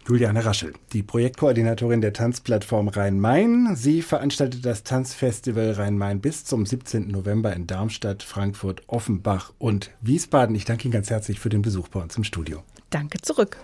Juliane 0.05 0.43
Raschel, 0.43 0.73
die 0.91 1.01
Projektkoordinatorin 1.01 2.01
der 2.01 2.11
Tanzplattform 2.11 2.89
Rhein-Main. 2.89 3.75
Sie 3.75 4.01
veranstaltet 4.01 4.65
das 4.65 4.83
Tanzfestival 4.83 5.71
Rhein-Main 5.71 6.19
bis 6.19 6.43
zum 6.43 6.65
17. 6.65 7.07
November 7.07 7.53
in 7.53 7.67
Darmstadt, 7.67 8.21
Frankfurt, 8.21 8.81
Offenbach 8.87 9.53
und 9.59 9.91
Wiesbaden. 10.01 10.55
Ich 10.55 10.65
danke 10.65 10.85
Ihnen 10.85 10.91
ganz 10.91 11.09
herzlich 11.09 11.39
für 11.39 11.47
den 11.47 11.61
Besuch 11.61 11.87
bei 11.87 12.01
uns 12.01 12.17
im 12.17 12.25
Studio. 12.25 12.63
Danke 12.89 13.21
zurück. 13.21 13.57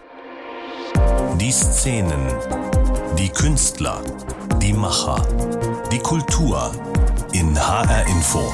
Die 1.42 1.52
Szenen, 1.52 2.26
die 3.18 3.30
Künstler, 3.30 4.02
die 4.62 4.72
Macher, 4.72 5.22
die 5.92 6.00
Kultur 6.00 6.72
in 7.34 7.54
HR 7.60 8.08
Info. 8.08 8.54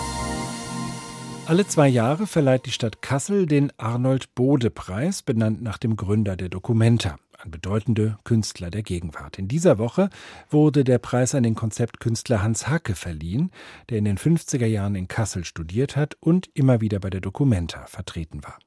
Alle 1.46 1.68
zwei 1.68 1.88
Jahre 1.88 2.26
verleiht 2.26 2.66
die 2.66 2.72
Stadt 2.72 3.04
Kassel 3.04 3.46
den 3.46 3.72
Arnold 3.78 4.34
Bode 4.34 4.72
Preis, 4.72 5.22
benannt 5.22 5.62
nach 5.62 5.78
dem 5.78 5.96
Gründer 5.96 6.36
der 6.36 6.50
Documenta 6.50 7.18
an 7.46 7.52
bedeutende 7.52 8.18
Künstler 8.24 8.72
der 8.72 8.84
Gegenwart. 8.84 9.40
In 9.40 9.48
dieser 9.48 9.78
Woche 9.78 10.10
wurde 10.50 10.84
der 10.84 10.98
Preis 10.98 11.36
an 11.36 11.44
den 11.44 11.56
Konzeptkünstler 11.56 12.42
Hans 12.42 12.68
Hacke 12.68 12.96
verliehen, 12.96 13.52
der 13.90 14.00
in 14.00 14.06
den 14.06 14.18
50er 14.18 14.66
Jahren 14.66 14.96
in 14.96 15.08
Kassel 15.08 15.46
studiert 15.46 15.96
hat 15.96 16.18
und 16.20 16.50
immer 16.54 16.82
wieder 16.82 17.00
bei 17.00 17.10
der 17.10 17.22
Documenta 17.22 17.86
vertreten 17.86 18.44
war. 18.44 18.58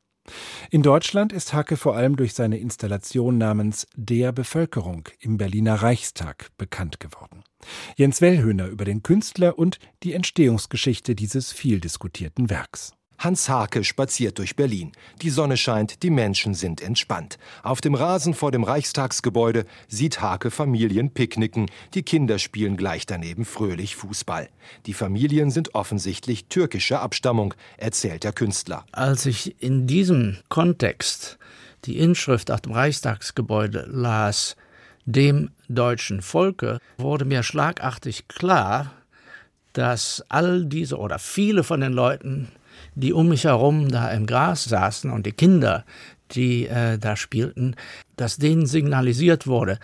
In 0.70 0.82
Deutschland 0.82 1.32
ist 1.32 1.54
Hacke 1.54 1.78
vor 1.78 1.96
allem 1.96 2.16
durch 2.16 2.34
seine 2.34 2.58
Installation 2.58 3.38
namens 3.38 3.86
Der 3.96 4.30
Bevölkerung 4.32 5.08
im 5.20 5.38
Berliner 5.38 5.76
Reichstag 5.76 6.50
bekannt 6.58 7.00
geworden. 7.00 7.42
Jens 7.96 8.20
Wellhöhner 8.20 8.66
über 8.66 8.84
den 8.84 9.02
Künstler 9.02 9.58
und 9.58 9.78
die 10.02 10.12
Entstehungsgeschichte 10.12 11.14
dieses 11.14 11.52
viel 11.52 11.80
diskutierten 11.80 12.50
Werks. 12.50 12.92
Hans 13.18 13.48
Hake 13.48 13.82
spaziert 13.82 14.38
durch 14.38 14.54
Berlin. 14.54 14.92
Die 15.22 15.30
Sonne 15.30 15.56
scheint, 15.56 16.02
die 16.04 16.10
Menschen 16.10 16.54
sind 16.54 16.80
entspannt. 16.80 17.38
Auf 17.64 17.80
dem 17.80 17.94
Rasen 17.94 18.32
vor 18.32 18.52
dem 18.52 18.62
Reichstagsgebäude 18.62 19.66
sieht 19.88 20.20
Hake 20.20 20.52
Familien 20.52 21.10
picknicken. 21.10 21.68
Die 21.94 22.02
Kinder 22.02 22.38
spielen 22.38 22.76
gleich 22.76 23.06
daneben 23.06 23.44
fröhlich 23.44 23.96
Fußball. 23.96 24.48
Die 24.86 24.94
Familien 24.94 25.50
sind 25.50 25.74
offensichtlich 25.74 26.46
türkischer 26.46 27.02
Abstammung, 27.02 27.54
erzählt 27.76 28.22
der 28.22 28.32
Künstler. 28.32 28.84
Als 28.92 29.26
ich 29.26 29.60
in 29.60 29.88
diesem 29.88 30.38
Kontext 30.48 31.38
die 31.86 31.98
Inschrift 31.98 32.50
auf 32.52 32.60
dem 32.60 32.72
Reichstagsgebäude 32.72 33.88
las, 33.90 34.56
dem 35.06 35.50
deutschen 35.68 36.22
Volke, 36.22 36.78
wurde 36.98 37.24
mir 37.24 37.42
schlagartig 37.42 38.28
klar, 38.28 38.92
dass 39.72 40.24
all 40.28 40.66
diese 40.66 40.98
oder 40.98 41.18
viele 41.18 41.64
von 41.64 41.80
den 41.80 41.92
Leuten 41.92 42.48
die 42.94 43.12
um 43.12 43.28
mich 43.28 43.44
herum 43.44 43.88
da 43.88 44.10
im 44.10 44.26
Gras 44.26 44.64
saßen 44.64 45.10
und 45.10 45.26
die 45.26 45.32
Kinder, 45.32 45.84
die 46.32 46.66
äh, 46.66 46.98
da 46.98 47.16
spielten, 47.16 47.74
dass 48.16 48.36
denen 48.36 48.66
signalisiert 48.66 49.46
wurde, 49.46 49.78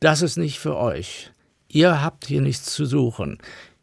das 0.00 0.22
ist 0.22 0.36
nicht 0.36 0.58
für 0.58 0.76
euch. 0.76 1.32
Ihr 1.68 2.02
habt 2.02 2.26
hier 2.26 2.40
nichts 2.40 2.74
zu 2.74 2.86
suchen. 2.86 3.38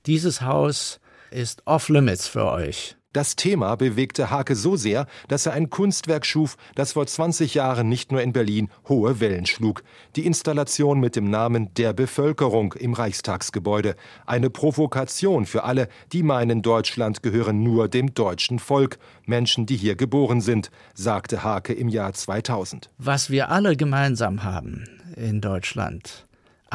Dieses 0.05 0.41
Haus 0.41 0.99
ist 1.31 1.63
off-limits 1.65 2.27
für 2.27 2.45
euch. 2.45 2.94
Das 3.15 3.37
Thema 3.37 3.77
bewegte 3.77 4.29
Hake 4.29 4.57
so 4.57 4.75
sehr, 4.75 5.07
dass 5.29 5.45
er 5.45 5.53
ein 5.53 5.69
Kunstwerk 5.69 6.25
schuf, 6.25 6.57
das 6.75 6.91
vor 6.91 7.07
20 7.07 7.53
Jahren 7.53 7.87
nicht 7.87 8.11
nur 8.11 8.21
in 8.21 8.33
Berlin 8.33 8.67
hohe 8.89 9.21
Wellen 9.21 9.45
schlug. 9.45 9.83
Die 10.17 10.25
Installation 10.25 10.99
mit 10.99 11.15
dem 11.15 11.29
Namen 11.29 11.73
Der 11.75 11.93
Bevölkerung 11.93 12.73
im 12.73 12.91
Reichstagsgebäude. 12.91 13.95
Eine 14.25 14.49
Provokation 14.49 15.45
für 15.45 15.63
alle, 15.63 15.87
die 16.11 16.23
meinen, 16.23 16.61
Deutschland 16.61 17.23
gehöre 17.23 17.53
nur 17.53 17.87
dem 17.87 18.13
deutschen 18.13 18.59
Volk. 18.59 18.99
Menschen, 19.25 19.65
die 19.65 19.77
hier 19.77 19.95
geboren 19.95 20.41
sind, 20.41 20.69
sagte 20.93 21.41
Hake 21.41 21.71
im 21.71 21.87
Jahr 21.87 22.11
2000. 22.11 22.89
Was 22.97 23.29
wir 23.29 23.49
alle 23.49 23.77
gemeinsam 23.77 24.43
haben 24.43 24.83
in 25.15 25.39
Deutschland, 25.39 26.24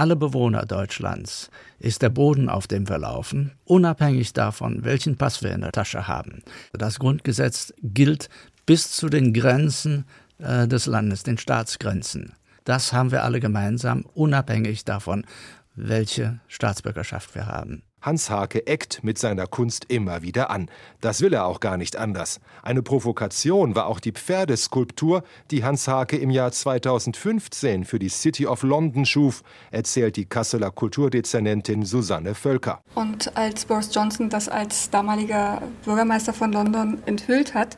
alle 0.00 0.16
Bewohner 0.16 0.64
Deutschlands 0.64 1.50
ist 1.78 2.00
der 2.00 2.08
Boden, 2.08 2.48
auf 2.48 2.66
dem 2.66 2.88
wir 2.88 2.96
laufen, 2.96 3.52
unabhängig 3.66 4.32
davon, 4.32 4.82
welchen 4.82 5.18
Pass 5.18 5.42
wir 5.42 5.52
in 5.52 5.60
der 5.60 5.72
Tasche 5.72 6.08
haben. 6.08 6.42
Das 6.72 6.98
Grundgesetz 6.98 7.74
gilt 7.82 8.30
bis 8.64 8.92
zu 8.92 9.10
den 9.10 9.34
Grenzen 9.34 10.06
äh, 10.38 10.66
des 10.66 10.86
Landes, 10.86 11.22
den 11.22 11.36
Staatsgrenzen. 11.36 12.32
Das 12.64 12.94
haben 12.94 13.10
wir 13.10 13.24
alle 13.24 13.40
gemeinsam, 13.40 14.06
unabhängig 14.14 14.86
davon, 14.86 15.26
welche 15.74 16.40
Staatsbürgerschaft 16.48 17.34
wir 17.34 17.46
haben. 17.46 17.82
Hans 18.02 18.30
Hake 18.30 18.66
eckt 18.66 19.04
mit 19.04 19.18
seiner 19.18 19.46
Kunst 19.46 19.84
immer 19.88 20.22
wieder 20.22 20.50
an. 20.50 20.70
Das 21.00 21.20
will 21.20 21.34
er 21.34 21.44
auch 21.44 21.60
gar 21.60 21.76
nicht 21.76 21.96
anders. 21.96 22.40
Eine 22.62 22.82
Provokation 22.82 23.74
war 23.74 23.86
auch 23.86 24.00
die 24.00 24.12
Pferdeskulptur, 24.12 25.22
die 25.50 25.64
Hans 25.64 25.86
Hake 25.86 26.16
im 26.16 26.30
Jahr 26.30 26.52
2015 26.52 27.84
für 27.84 27.98
die 27.98 28.08
City 28.08 28.46
of 28.46 28.62
London 28.62 29.04
schuf, 29.04 29.42
erzählt 29.70 30.16
die 30.16 30.24
Kasseler 30.24 30.70
Kulturdezernentin 30.70 31.84
Susanne 31.84 32.34
Völker. 32.34 32.82
Und 32.94 33.36
als 33.36 33.66
Boris 33.66 33.94
Johnson 33.94 34.30
das 34.30 34.48
als 34.48 34.90
damaliger 34.90 35.62
Bürgermeister 35.84 36.32
von 36.32 36.52
London 36.52 37.02
enthüllt 37.06 37.54
hat, 37.54 37.76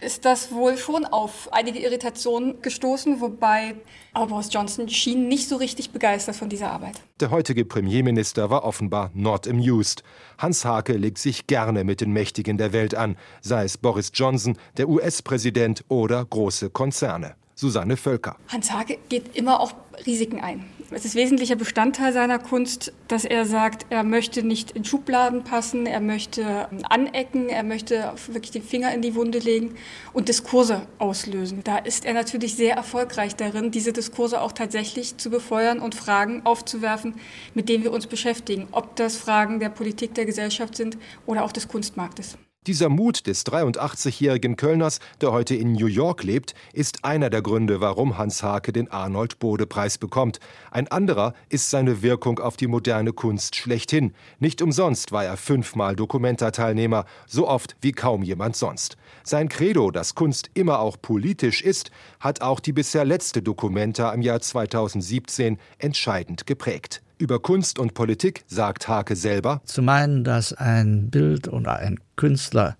ist 0.00 0.24
das 0.24 0.52
wohl 0.52 0.76
schon 0.76 1.04
auf 1.04 1.52
einige 1.52 1.78
Irritationen 1.78 2.60
gestoßen, 2.62 3.20
wobei 3.20 3.74
aber 4.12 4.26
Boris 4.26 4.48
Johnson 4.52 4.88
schien 4.88 5.28
nicht 5.28 5.48
so 5.48 5.56
richtig 5.56 5.90
begeistert 5.90 6.36
von 6.36 6.48
dieser 6.48 6.70
Arbeit. 6.70 7.00
Der 7.20 7.30
heutige 7.30 7.64
Premierminister 7.64 8.50
war 8.50 8.64
offenbar 8.64 9.10
not 9.14 9.46
amused. 9.46 10.02
Hans 10.38 10.64
Hake 10.64 10.92
legt 10.94 11.18
sich 11.18 11.46
gerne 11.46 11.84
mit 11.84 12.00
den 12.00 12.12
Mächtigen 12.12 12.58
der 12.58 12.72
Welt 12.72 12.94
an, 12.94 13.16
sei 13.40 13.64
es 13.64 13.78
Boris 13.78 14.10
Johnson, 14.14 14.56
der 14.76 14.88
US-Präsident 14.88 15.84
oder 15.88 16.24
große 16.24 16.70
Konzerne. 16.70 17.34
Susanne 17.54 17.96
Völker. 17.96 18.36
Hans 18.48 18.70
Hake 18.70 18.98
geht 19.08 19.36
immer 19.36 19.58
auch 19.60 19.72
Risiken 20.06 20.40
ein. 20.40 20.64
Es 20.90 21.04
ist 21.04 21.14
wesentlicher 21.14 21.56
Bestandteil 21.56 22.14
seiner 22.14 22.38
Kunst, 22.38 22.94
dass 23.08 23.26
er 23.26 23.44
sagt, 23.44 23.84
er 23.90 24.04
möchte 24.04 24.42
nicht 24.42 24.70
in 24.70 24.86
Schubladen 24.86 25.44
passen, 25.44 25.84
er 25.84 26.00
möchte 26.00 26.66
anecken, 26.88 27.50
er 27.50 27.62
möchte 27.62 28.14
wirklich 28.26 28.52
den 28.52 28.62
Finger 28.62 28.94
in 28.94 29.02
die 29.02 29.14
Wunde 29.14 29.38
legen 29.38 29.74
und 30.14 30.28
Diskurse 30.28 30.86
auslösen. 30.98 31.60
Da 31.62 31.76
ist 31.76 32.06
er 32.06 32.14
natürlich 32.14 32.54
sehr 32.54 32.74
erfolgreich 32.74 33.36
darin, 33.36 33.70
diese 33.70 33.92
Diskurse 33.92 34.40
auch 34.40 34.52
tatsächlich 34.52 35.18
zu 35.18 35.28
befeuern 35.28 35.78
und 35.78 35.94
Fragen 35.94 36.40
aufzuwerfen, 36.46 37.16
mit 37.52 37.68
denen 37.68 37.84
wir 37.84 37.92
uns 37.92 38.06
beschäftigen, 38.06 38.68
ob 38.72 38.96
das 38.96 39.18
Fragen 39.18 39.60
der 39.60 39.68
Politik, 39.68 40.14
der 40.14 40.24
Gesellschaft 40.24 40.74
sind 40.74 40.96
oder 41.26 41.44
auch 41.44 41.52
des 41.52 41.68
Kunstmarktes. 41.68 42.38
Dieser 42.68 42.90
Mut 42.90 43.26
des 43.26 43.46
83-jährigen 43.46 44.56
Kölners, 44.56 45.00
der 45.22 45.32
heute 45.32 45.54
in 45.54 45.72
New 45.72 45.86
York 45.86 46.22
lebt, 46.22 46.54
ist 46.74 47.02
einer 47.02 47.30
der 47.30 47.40
Gründe, 47.40 47.80
warum 47.80 48.18
Hans 48.18 48.42
Hake 48.42 48.74
den 48.74 48.90
Arnold 48.90 49.38
Bode 49.38 49.66
Preis 49.66 49.96
bekommt. 49.96 50.38
Ein 50.70 50.86
anderer 50.88 51.32
ist 51.48 51.70
seine 51.70 52.02
Wirkung 52.02 52.38
auf 52.40 52.58
die 52.58 52.66
moderne 52.66 53.14
Kunst 53.14 53.56
schlechthin. 53.56 54.12
Nicht 54.38 54.60
umsonst 54.60 55.12
war 55.12 55.24
er 55.24 55.38
fünfmal 55.38 55.96
Dokumenta-Teilnehmer, 55.96 57.06
so 57.26 57.48
oft 57.48 57.74
wie 57.80 57.92
kaum 57.92 58.22
jemand 58.22 58.54
sonst. 58.54 58.98
Sein 59.24 59.48
Credo, 59.48 59.90
dass 59.90 60.14
Kunst 60.14 60.50
immer 60.52 60.80
auch 60.80 60.98
politisch 61.00 61.62
ist, 61.62 61.90
hat 62.20 62.42
auch 62.42 62.60
die 62.60 62.74
bisher 62.74 63.06
letzte 63.06 63.40
Dokumenta 63.40 64.12
im 64.12 64.20
Jahr 64.20 64.40
2017 64.40 65.56
entscheidend 65.78 66.46
geprägt. 66.46 67.00
Über 67.18 67.40
Kunst 67.40 67.80
und 67.80 67.94
Politik 67.94 68.44
sagt 68.46 68.86
Hake 68.86 69.16
selber. 69.16 69.60
Zu 69.64 69.82
meinen, 69.82 70.22
dass 70.22 70.52
ein 70.52 71.10
Bild 71.10 71.48
oder 71.48 71.76
ein 71.76 71.98
Künstler, 72.14 72.76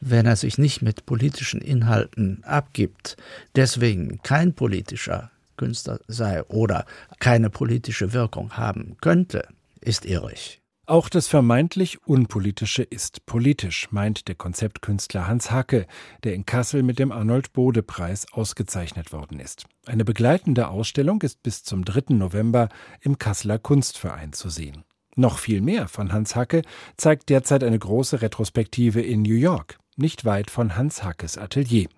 wenn 0.00 0.24
er 0.24 0.36
sich 0.36 0.56
nicht 0.56 0.82
mit 0.82 1.04
politischen 1.04 1.60
Inhalten 1.60 2.44
abgibt, 2.44 3.16
deswegen 3.56 4.22
kein 4.22 4.54
politischer 4.54 5.32
Künstler 5.56 5.98
sei 6.06 6.44
oder 6.44 6.86
keine 7.18 7.50
politische 7.50 8.12
Wirkung 8.12 8.56
haben 8.56 8.96
könnte, 9.00 9.48
ist 9.80 10.06
irrig. 10.06 10.61
Auch 10.92 11.08
das 11.08 11.26
vermeintlich 11.26 12.06
Unpolitische 12.06 12.82
ist 12.82 13.24
politisch, 13.24 13.90
meint 13.92 14.28
der 14.28 14.34
Konzeptkünstler 14.34 15.26
Hans 15.26 15.50
Hacke, 15.50 15.86
der 16.22 16.34
in 16.34 16.44
Kassel 16.44 16.82
mit 16.82 16.98
dem 16.98 17.12
Arnold-Bode-Preis 17.12 18.26
ausgezeichnet 18.30 19.10
worden 19.10 19.40
ist. 19.40 19.64
Eine 19.86 20.04
begleitende 20.04 20.68
Ausstellung 20.68 21.22
ist 21.22 21.42
bis 21.42 21.64
zum 21.64 21.86
3. 21.86 22.14
November 22.14 22.68
im 23.00 23.16
Kasseler 23.16 23.58
Kunstverein 23.58 24.34
zu 24.34 24.50
sehen. 24.50 24.84
Noch 25.16 25.38
viel 25.38 25.62
mehr 25.62 25.88
von 25.88 26.12
Hans 26.12 26.36
Hacke 26.36 26.60
zeigt 26.98 27.30
derzeit 27.30 27.64
eine 27.64 27.78
große 27.78 28.20
Retrospektive 28.20 29.00
in 29.00 29.22
New 29.22 29.32
York, 29.32 29.78
nicht 29.96 30.26
weit 30.26 30.50
von 30.50 30.76
Hans 30.76 31.02
Hackes 31.02 31.38
Atelier. 31.38 31.88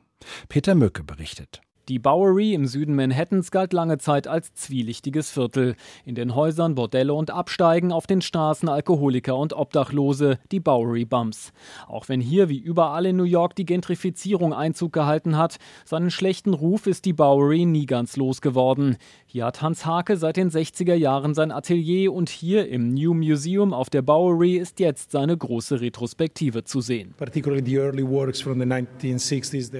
Peter 0.49 0.77
Mücke 0.77 1.03
berichtet. 1.03 1.63
Die 1.89 1.99
Bowery 1.99 2.55
im 2.55 2.67
Süden 2.67 2.95
Manhattans 2.95 3.51
galt 3.51 3.75
lange 3.75 3.99
Zeit 3.99 4.27
als 4.27 4.55
zwielichtiges 4.55 5.31
Viertel. 5.31 5.77
In 6.07 6.15
den 6.15 6.35
Häusern 6.35 6.75
Bordelle 6.75 7.13
und 7.13 7.31
Absteigen, 7.31 7.93
auf 7.93 8.07
den 8.07 8.23
Straßen 8.23 8.71
Alkoholiker 8.71 9.37
und 9.37 9.53
Obdachlose, 9.53 10.39
die 10.51 10.61
Bowery 10.61 11.05
Bumps. 11.05 11.53
Auch 11.87 12.09
wenn 12.09 12.23
hier 12.23 12.49
wie 12.49 12.57
überall 12.57 13.05
in 13.05 13.17
New 13.17 13.25
York 13.25 13.55
die 13.55 13.67
Gentrifizierung 13.67 14.55
Einzug 14.55 14.95
gehalten 14.95 15.37
hat, 15.37 15.59
seinen 15.85 16.11
schlechten 16.11 16.55
Ruf 16.55 16.87
ist 16.87 17.05
die 17.05 17.13
Bowery 17.13 17.67
nie 17.67 17.85
ganz 17.85 18.17
losgeworden. 18.17 18.97
Hier 19.35 19.47
hat 19.47 19.63
Hans 19.63 19.85
Hake 19.85 20.17
seit 20.17 20.37
den 20.37 20.49
60er 20.49 20.95
Jahren 20.95 21.35
sein 21.35 21.51
Atelier 21.51 22.13
und 22.13 22.29
hier 22.29 22.69
im 22.69 22.95
New 22.95 23.15
Museum 23.15 23.75
auf 23.75 23.91
der 23.91 24.01
Bowery 24.01 24.59
ist 24.59 24.79
jetzt 24.79 25.11
seine 25.11 25.37
große 25.37 25.81
Retrospektive 25.81 26.63
zu 26.63 26.81
sehen. 26.81 27.17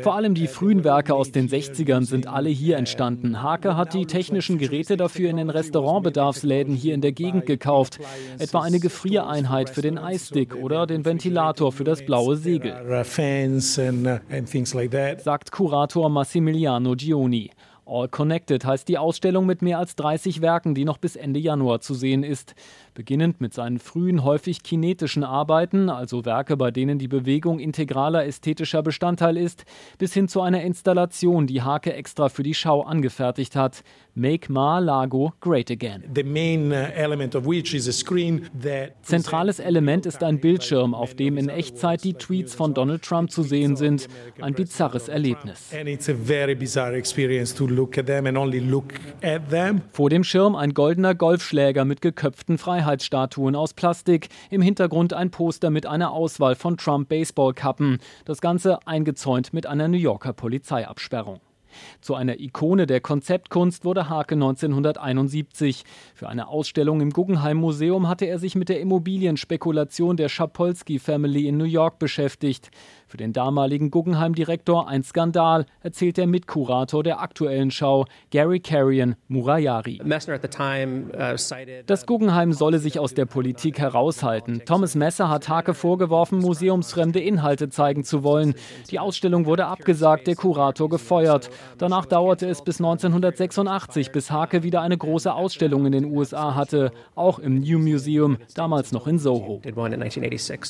Vor 0.03 0.15
allem 0.17 0.35
die 0.35 0.49
frühen 0.49 0.83
Werke 0.83 1.15
aus 1.15 1.31
den 1.31 1.49
60ern 1.49 2.05
sind 2.05 2.27
alle 2.27 2.49
hier 2.49 2.79
entstanden. 2.79 3.45
Hake 3.45 3.77
hat 3.77 3.95
die 3.95 4.07
technischen 4.07 4.59
Geräte 4.59 4.97
dafür 4.97 5.31
in 5.31 5.37
den 5.37 5.51
Restaurantbedarfsläden 5.51 6.75
hier 6.75 6.93
in 6.93 7.01
der 7.01 7.13
Gegend 7.13 7.47
gekauft, 7.47 8.01
etwa 8.41 8.61
eine 8.63 8.81
Gefriereinheit 8.81 9.71
für 9.71 9.83
den 9.83 9.99
Eisstick 9.99 10.57
oder 10.57 10.89
den 10.89 11.05
Ventilator 11.05 11.71
für 11.71 11.85
das 11.85 12.05
blaue 12.05 12.37
Segel, 12.37 12.75
sagt 15.23 15.53
Kurator 15.53 16.09
Massimiliano 16.09 16.97
Gioni. 16.97 17.53
All 17.87 18.09
Connected 18.09 18.65
heißt 18.65 18.89
die 18.89 18.99
Ausstellung 18.99 19.47
mit 19.47 19.63
mehr 19.63 19.79
als 19.79 19.97
30 19.97 20.41
Werken, 20.41 20.75
die 20.75 20.85
noch 20.85 20.99
bis 20.99 21.17
Ende 21.17 21.41
Januar 21.41 21.81
zu 21.81 21.95
sehen 21.95 22.23
ist. 22.23 22.55
Beginnend 22.95 23.41
mit 23.41 23.53
seinen 23.53 23.81
frühen, 23.81 24.23
häufig 24.23 24.63
kinetischen 24.63 25.25
Arbeiten, 25.25 25.91
also 25.91 26.25
Werke, 26.25 26.57
bei 26.57 26.71
denen 26.71 27.01
die 27.01 27.09
Bewegung 27.09 27.59
integraler 27.59 28.25
ästhetischer 28.25 28.85
Bestandteil 28.85 29.37
ist, 29.37 29.65
bis 29.99 30.15
hin 30.15 30.29
zu 30.29 30.41
einer 30.43 30.63
Installation, 30.63 31.49
die 31.49 31.63
Hake 31.63 31.93
extra 31.93 32.29
für 32.29 32.45
die 32.45 32.55
Schau 32.55 32.83
angefertigt 32.83 33.57
hat. 33.57 33.83
Make 34.15 34.53
Mar-Lago 34.53 35.33
Great 35.41 35.73
Again. 35.73 36.05
Uh, 36.07 36.23
Zentrales 39.03 39.59
Element 39.59 40.07
ist 40.07 40.23
ein 40.23 40.39
Bildschirm, 40.39 40.95
auf 40.95 41.15
dem 41.15 41.37
in 41.37 41.49
Echtzeit 41.49 42.05
die 42.05 42.15
Tweets 42.15 42.55
von 42.55 42.75
Donald 42.75 43.03
Trump 43.03 43.33
zu 43.33 43.43
sehen 43.43 43.75
sind. 43.75 44.07
Ein 44.41 44.55
bizarres 44.55 45.09
Erlebnis. 45.09 45.73
Vor 49.91 50.11
dem 50.11 50.25
Schirm 50.25 50.55
ein 50.55 50.75
goldener 50.75 51.15
Golfschläger 51.17 51.85
mit 51.85 52.01
geköpften 52.01 52.57
Freiheitsstatuen 52.85 53.57
aus 53.57 53.73
Plastik. 53.73 54.29
Im 54.51 54.61
Hintergrund 54.61 55.15
ein 55.15 55.31
Poster 55.31 55.71
mit 55.71 55.87
einer 55.87 56.13
Auswahl 56.13 56.55
von 56.55 56.77
Trump-Baseballkappen. 56.77 57.99
Das 58.27 58.43
Ganze 58.43 58.87
eingezäunt 58.87 59.55
mit 59.55 59.67
einer 59.67 59.89
New 59.89 59.97
Yorker 59.97 60.35
Polizeiabsperrung. 60.35 61.41
Zu 62.01 62.15
einer 62.15 62.39
Ikone 62.39 62.87
der 62.87 63.01
Konzeptkunst 63.01 63.85
wurde 63.85 64.09
Hake 64.09 64.35
1971. 64.35 65.85
Für 66.15 66.29
eine 66.29 66.49
Ausstellung 66.49 67.01
im 67.01 67.11
Guggenheim 67.11 67.57
Museum 67.57 68.07
hatte 68.07 68.27
er 68.27 68.39
sich 68.39 68.55
mit 68.55 68.69
der 68.69 68.81
Immobilienspekulation 68.81 70.17
der 70.17 70.29
Schapolsky 70.29 70.99
Family 70.99 71.49
in 71.49 71.57
New 71.57 71.65
York 71.65 71.99
beschäftigt. 71.99 72.71
Für 73.15 73.19
den 73.19 73.33
damaligen 73.33 73.93
Guggenheim-Direktor 73.93 74.89
ein 74.89 75.05
Skandal, 75.05 75.67
erzählt 75.85 76.17
der 76.17 76.27
Mitkurator 76.27 77.05
der 77.05 77.21
aktuellen 77.21 77.71
Schau, 77.71 78.07
Gary 78.33 78.59
Carrion 78.59 79.15
Murayari. 79.29 80.01
Uh, 80.03 80.09
das 81.87 82.07
Guggenheim 82.07 82.53
solle 82.53 82.81
sich 82.81 82.99
aus 82.99 83.15
der 83.15 83.27
Politik 83.27 83.79
heraushalten. 83.79 84.63
Thomas 84.67 84.97
Messer 84.97 85.29
hat 85.31 85.49
Hake 85.49 85.75
vorgeworfen, 85.75 86.41
museumsfremde 86.41 87.21
Inhalte 87.21 87.69
zeigen 87.69 88.03
zu 88.03 88.25
wollen. 88.25 88.57
Die 88.91 88.99
Ausstellung 88.99 89.47
wurde 89.47 89.67
abgesagt, 89.67 90.27
der 90.27 90.35
Kurator 90.35 90.89
gefeuert. 90.89 91.51
Danach 91.79 92.07
dauerte 92.07 92.49
es 92.49 92.63
bis 92.63 92.81
1986, 92.81 94.11
bis 94.11 94.33
Hake 94.33 94.65
wieder 94.65 94.81
eine 94.81 94.99
große 94.99 95.33
Ausstellung 95.33 95.87
in 95.87 95.93
den 95.93 96.07
USA 96.07 96.57
hatte, 96.57 96.91
auch 97.15 97.39
im 97.39 97.61
New 97.61 97.79
Museum, 97.79 98.39
damals 98.57 98.91
noch 98.91 99.07
in 99.07 99.21
Soho. 99.21 99.61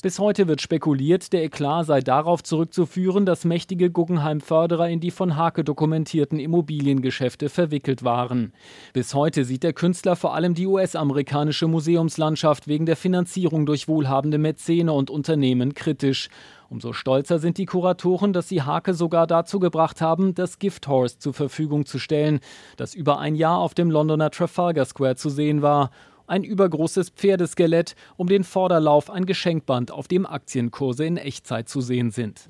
Bis 0.03 0.19
heute 0.19 0.47
wird 0.47 0.61
spekuliert, 0.61 1.33
der 1.33 1.45
Eklat 1.45 1.87
sei 1.87 2.01
darauf 2.01 2.34
darauf 2.35 2.43
zurückzuführen, 2.43 3.27
dass 3.27 3.45
mächtige 3.45 3.91
Guggenheim-Förderer 3.91 4.89
in 4.89 4.99
die 4.99 5.13
von 5.13 5.37
Hake 5.37 5.63
dokumentierten 5.63 6.41
Immobiliengeschäfte 6.41 7.49
verwickelt 7.49 8.03
waren. 8.03 8.53
Bis 8.93 9.15
heute 9.15 9.45
sieht 9.45 9.63
der 9.63 9.73
Künstler 9.73 10.17
vor 10.17 10.35
allem 10.35 10.55
die 10.55 10.67
US-amerikanische 10.67 11.69
Museumslandschaft 11.69 12.67
wegen 12.67 12.87
der 12.87 12.97
Finanzierung 12.97 13.67
durch 13.67 13.87
wohlhabende 13.87 14.39
Mäzene 14.39 14.93
und 14.93 15.11
Unternehmen 15.11 15.75
kritisch. 15.75 16.29
Umso 16.71 16.93
stolzer 16.93 17.39
sind 17.39 17.57
die 17.57 17.67
Kuratoren, 17.67 18.33
dass 18.33 18.49
sie 18.49 18.63
Hake 18.63 18.95
sogar 18.95 19.29
dazu 19.29 19.61
gebracht 19.61 20.01
haben, 20.01 20.35
das 20.35 20.59
Gift 20.59 20.89
Horse 20.89 21.21
zur 21.21 21.35
Verfügung 21.35 21.87
zu 21.87 22.01
stellen, 22.01 22.41
das 22.77 22.97
über 22.97 23.21
ein 23.21 23.37
Jahr 23.37 23.59
auf 23.59 23.75
dem 23.75 23.93
Londoner 23.93 24.31
Trafalgar 24.31 24.87
Square 24.87 25.15
zu 25.15 25.29
sehen 25.29 25.63
war 25.63 25.91
ein 26.27 26.45
übergroßes 26.45 27.11
Pferdeskelett, 27.11 27.95
um 28.17 28.29
den 28.29 28.45
Vorderlauf 28.45 29.11
ein 29.11 29.27
Geschenkband, 29.27 29.91
auf 29.91 30.09
dem 30.09 30.27
Aktienkurse 30.27 31.05
in 31.05 31.17
Echtzeit 31.17 31.69
zu 31.69 31.81
sehen 31.81 32.11
sind. 32.11 32.47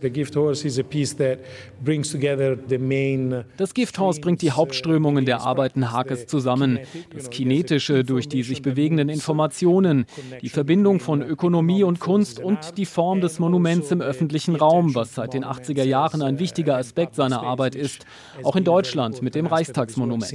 Das 3.56 3.74
Gifthorse 3.74 4.20
bringt 4.20 4.42
die 4.42 4.52
Hauptströmungen 4.52 5.24
der 5.24 5.40
Arbeiten 5.40 5.90
Hakes 5.92 6.26
zusammen. 6.26 6.78
Das 7.12 7.30
Kinetische 7.30 8.04
durch 8.04 8.28
die 8.28 8.42
sich 8.42 8.62
bewegenden 8.62 9.08
Informationen, 9.08 10.06
die 10.40 10.48
Verbindung 10.48 11.00
von 11.00 11.22
Ökonomie 11.22 11.82
und 11.82 12.00
Kunst 12.00 12.40
und 12.40 12.78
die 12.78 12.86
Form 12.86 13.20
des 13.20 13.38
Monuments 13.38 13.90
im 13.90 14.00
öffentlichen 14.00 14.56
Raum, 14.56 14.94
was 14.94 15.14
seit 15.14 15.34
den 15.34 15.44
80er 15.44 15.84
Jahren 15.84 16.22
ein 16.22 16.38
wichtiger 16.38 16.76
Aspekt 16.76 17.14
seiner 17.16 17.42
Arbeit 17.42 17.74
ist, 17.74 18.06
auch 18.42 18.56
in 18.56 18.64
Deutschland 18.64 19.22
mit 19.22 19.34
dem 19.34 19.46
Reichstagsmonument. 19.46 20.32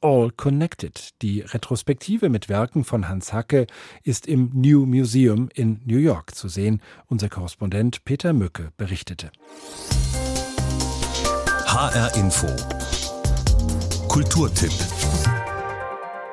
All 0.00 0.30
Connected. 0.30 1.10
Die 1.22 1.40
Retrospektive 1.40 2.28
mit 2.28 2.48
Werken 2.48 2.84
von 2.84 3.08
Hans 3.08 3.32
Hacke 3.32 3.66
ist 4.02 4.26
im 4.26 4.50
New 4.54 4.86
Museum 4.86 5.48
in 5.54 5.80
New 5.84 5.98
York 5.98 6.34
zu 6.34 6.48
sehen. 6.48 6.80
Unser 7.06 7.28
Korrespondent 7.28 8.04
Peter 8.04 8.32
Mücke 8.32 8.72
berichtete. 8.76 9.30
HR 11.66 12.14
Info. 12.16 12.46
Kulturtipp. 14.08 14.72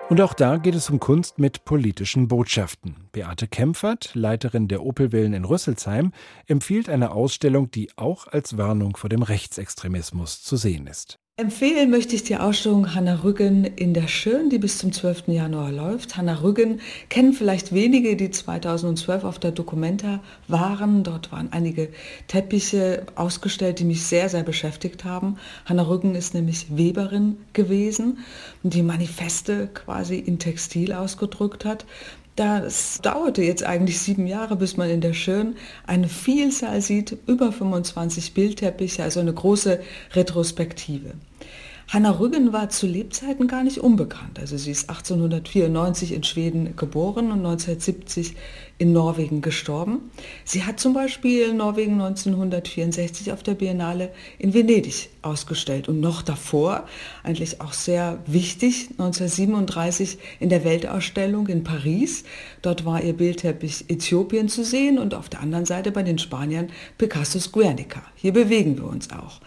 Und 0.10 0.22
auch 0.22 0.34
da 0.34 0.58
geht 0.58 0.76
es 0.76 0.90
um 0.90 1.00
Kunst 1.00 1.40
mit 1.40 1.66
politischen 1.66 2.28
Botschaften. 2.28 3.10
Beate 3.12 3.48
Kempfert, 3.48 4.12
Leiterin 4.14 4.68
der 4.68 4.84
Opelwillen 4.84 5.34
in 5.34 5.44
Rüsselsheim, 5.44 6.12
empfiehlt 6.46 6.88
eine 6.88 7.12
Ausstellung, 7.12 7.72
die 7.72 7.90
auch 7.96 8.28
als 8.28 8.58
Warnung 8.58 8.96
vor 8.96 9.10
dem 9.10 9.24
Rechtsextremismus 9.24 10.44
zu 10.44 10.56
sehen 10.56 10.88
ist. 10.88 11.20
Empfehlen 11.36 11.90
möchte 11.90 12.16
ich 12.16 12.22
die 12.22 12.38
Ausstellung 12.38 12.94
Hanna 12.94 13.24
Rüggen 13.24 13.64
in 13.64 13.96
der 13.96 14.08
Schön, 14.08 14.52
die 14.52 14.60
bis 14.60 14.78
zum 14.78 14.92
12. 14.92 15.30
Januar 15.30 15.72
läuft. 15.72 16.16
Hanna 16.16 16.44
Rüggen 16.44 16.80
kennen 17.10 17.34
vielleicht 17.34 17.74
wenige, 17.74 18.16
die 18.16 18.30
2012 18.30 19.24
auf 19.24 19.40
der 19.40 19.50
Documenta 19.50 20.22
waren. 20.48 21.04
Dort 21.04 21.32
waren 21.32 21.52
einige 21.52 21.90
Teppiche 22.28 23.08
ausgestellt, 23.16 23.80
die 23.80 23.86
mich 23.86 24.04
sehr, 24.06 24.30
sehr 24.30 24.44
beschäftigt 24.44 25.06
haben. 25.06 25.38
Hanna 25.66 25.88
Rüggen 25.88 26.14
ist 26.14 26.36
nämlich 26.36 26.78
Weberin 26.78 27.38
gewesen, 27.54 28.20
die 28.62 28.84
Manifeste 28.84 29.70
quasi 29.74 30.20
in 30.20 30.38
Textil 30.38 30.94
ausgedrückt 30.94 31.66
hat. 31.66 31.88
Das 32.36 33.00
dauerte 33.02 33.44
jetzt 33.44 33.64
eigentlich 33.64 34.00
sieben 34.00 34.26
Jahre, 34.26 34.56
bis 34.56 34.76
man 34.76 34.90
in 34.90 35.02
der 35.02 35.14
Schön 35.14 35.56
eine 35.86 36.10
Vielzahl 36.10 36.82
sieht, 36.82 37.16
über 37.28 37.52
25 37.52 38.34
Bildteppiche, 38.34 39.04
also 39.04 39.20
eine 39.20 39.34
große 39.34 39.80
Retrospektive. 40.14 41.14
Hanna 41.90 42.18
Rüggen 42.18 42.52
war 42.52 42.70
zu 42.70 42.88
Lebzeiten 42.88 43.48
gar 43.48 43.64
nicht 43.64 43.78
unbekannt. 43.78 44.40
Also 44.40 44.58
sie 44.58 44.72
ist 44.72 44.90
1894 44.90 46.14
in 46.14 46.24
Schweden 46.24 46.76
geboren 46.76 47.26
und 47.26 47.46
1970 47.46 48.36
in 48.78 48.92
Norwegen 48.92 49.42
gestorben. 49.42 50.12
Sie 50.46 50.64
hat 50.64 50.80
zum 50.80 50.94
Beispiel 50.94 51.54
Norwegen 51.54 51.94
1964 51.94 53.32
auf 53.32 53.44
der 53.44 53.54
Biennale 53.54 54.12
in 54.40 54.54
Venedig 54.54 55.10
ausgestellt 55.22 55.88
und 55.88 56.00
noch 56.00 56.22
davor, 56.22 56.86
eigentlich 57.24 57.62
auch 57.62 57.74
sehr 57.74 58.20
wichtig, 58.26 58.90
1937 58.92 60.18
in 60.40 60.50
der 60.50 60.64
Weltausstellung 60.64 61.48
in 61.48 61.64
Paris. 61.64 62.24
Dort 62.62 62.84
war 62.84 63.02
ihr 63.02 63.14
Bildteppich 63.14 63.86
Äthiopien 63.90 64.50
zu 64.50 64.64
sehen 64.64 64.98
und 64.98 65.14
auf 65.14 65.30
der 65.30 65.42
anderen 65.42 65.66
Seite 65.66 65.92
bei 65.92 66.04
den 66.04 66.18
Spaniern 66.18 66.70
Picassos 66.98 67.52
Guernica. 67.52 68.02
Hier 68.16 68.34
bewegen 68.34 68.78
wir 68.78 68.86
uns 68.86 69.12
auch. 69.12 69.40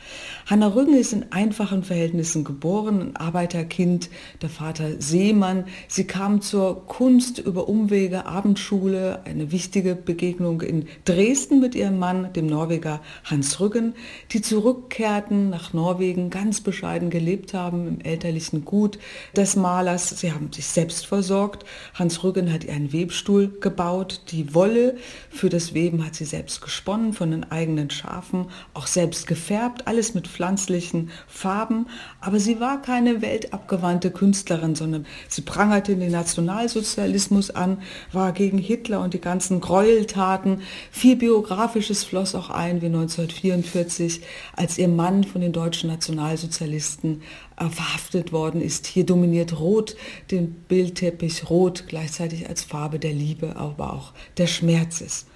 Hanna 0.46 0.68
Rüggen 0.68 0.94
ist 0.94 1.12
in 1.12 1.32
einfachen 1.32 1.82
Verhältnissen 1.82 2.44
geboren, 2.44 3.00
ein 3.00 3.16
Arbeiterkind, 3.16 4.08
der 4.42 4.48
Vater 4.48 5.00
Seemann. 5.00 5.64
Sie 5.88 6.06
kam 6.06 6.40
zur 6.40 6.86
Kunst 6.86 7.38
über 7.38 7.68
Umwege, 7.68 8.26
Abendschule, 8.26 9.15
eine 9.24 9.52
wichtige 9.52 9.94
Begegnung 9.94 10.60
in 10.60 10.86
Dresden 11.04 11.60
mit 11.60 11.74
ihrem 11.74 11.98
Mann, 11.98 12.32
dem 12.32 12.46
Norweger 12.46 13.00
Hans 13.24 13.60
Rüggen, 13.60 13.94
die 14.32 14.42
zurückkehrten 14.42 15.50
nach 15.50 15.72
Norwegen, 15.72 16.30
ganz 16.30 16.60
bescheiden 16.60 17.10
gelebt 17.10 17.54
haben 17.54 17.88
im 17.88 18.00
elterlichen 18.00 18.64
Gut 18.64 18.98
des 19.36 19.56
Malers. 19.56 20.10
Sie 20.10 20.32
haben 20.32 20.52
sich 20.52 20.66
selbst 20.66 21.06
versorgt. 21.06 21.64
Hans 21.94 22.22
Rüggen 22.22 22.52
hat 22.52 22.64
ihr 22.64 22.72
einen 22.72 22.92
Webstuhl 22.92 23.48
gebaut. 23.60 24.22
Die 24.30 24.54
Wolle 24.54 24.96
für 25.30 25.48
das 25.48 25.74
Weben 25.74 26.04
hat 26.04 26.14
sie 26.14 26.24
selbst 26.24 26.60
gesponnen 26.60 27.12
von 27.12 27.30
den 27.30 27.50
eigenen 27.50 27.90
Schafen, 27.90 28.46
auch 28.74 28.86
selbst 28.86 29.26
gefärbt, 29.26 29.86
alles 29.86 30.14
mit 30.14 30.28
pflanzlichen 30.28 31.10
Farben. 31.26 31.86
Aber 32.20 32.40
sie 32.40 32.60
war 32.60 32.82
keine 32.82 33.22
weltabgewandte 33.22 34.10
Künstlerin, 34.10 34.74
sondern 34.74 35.06
sie 35.28 35.42
prangerte 35.42 35.96
den 35.96 36.12
Nationalsozialismus 36.12 37.50
an, 37.50 37.78
war 38.12 38.32
gegen 38.32 38.58
Hitler 38.58 39.00
und 39.06 39.14
die 39.14 39.20
ganzen 39.20 39.60
Gräueltaten. 39.60 40.62
Viel 40.90 41.16
Biografisches 41.16 42.04
floss 42.04 42.34
auch 42.34 42.50
ein, 42.50 42.82
wie 42.82 42.86
1944, 42.86 44.20
als 44.54 44.76
ihr 44.76 44.88
Mann 44.88 45.24
von 45.24 45.40
den 45.40 45.52
deutschen 45.52 45.88
Nationalsozialisten 45.88 47.22
äh, 47.56 47.68
verhaftet 47.70 48.32
worden 48.32 48.60
ist. 48.60 48.86
Hier 48.86 49.06
dominiert 49.06 49.58
Rot 49.58 49.96
den 50.30 50.52
Bildteppich, 50.68 51.48
Rot 51.48 51.84
gleichzeitig 51.88 52.48
als 52.48 52.62
Farbe 52.62 52.98
der 52.98 53.12
Liebe, 53.12 53.56
aber 53.56 53.94
auch 53.94 54.12
der 54.36 54.46
Schmerzes. 54.46 55.26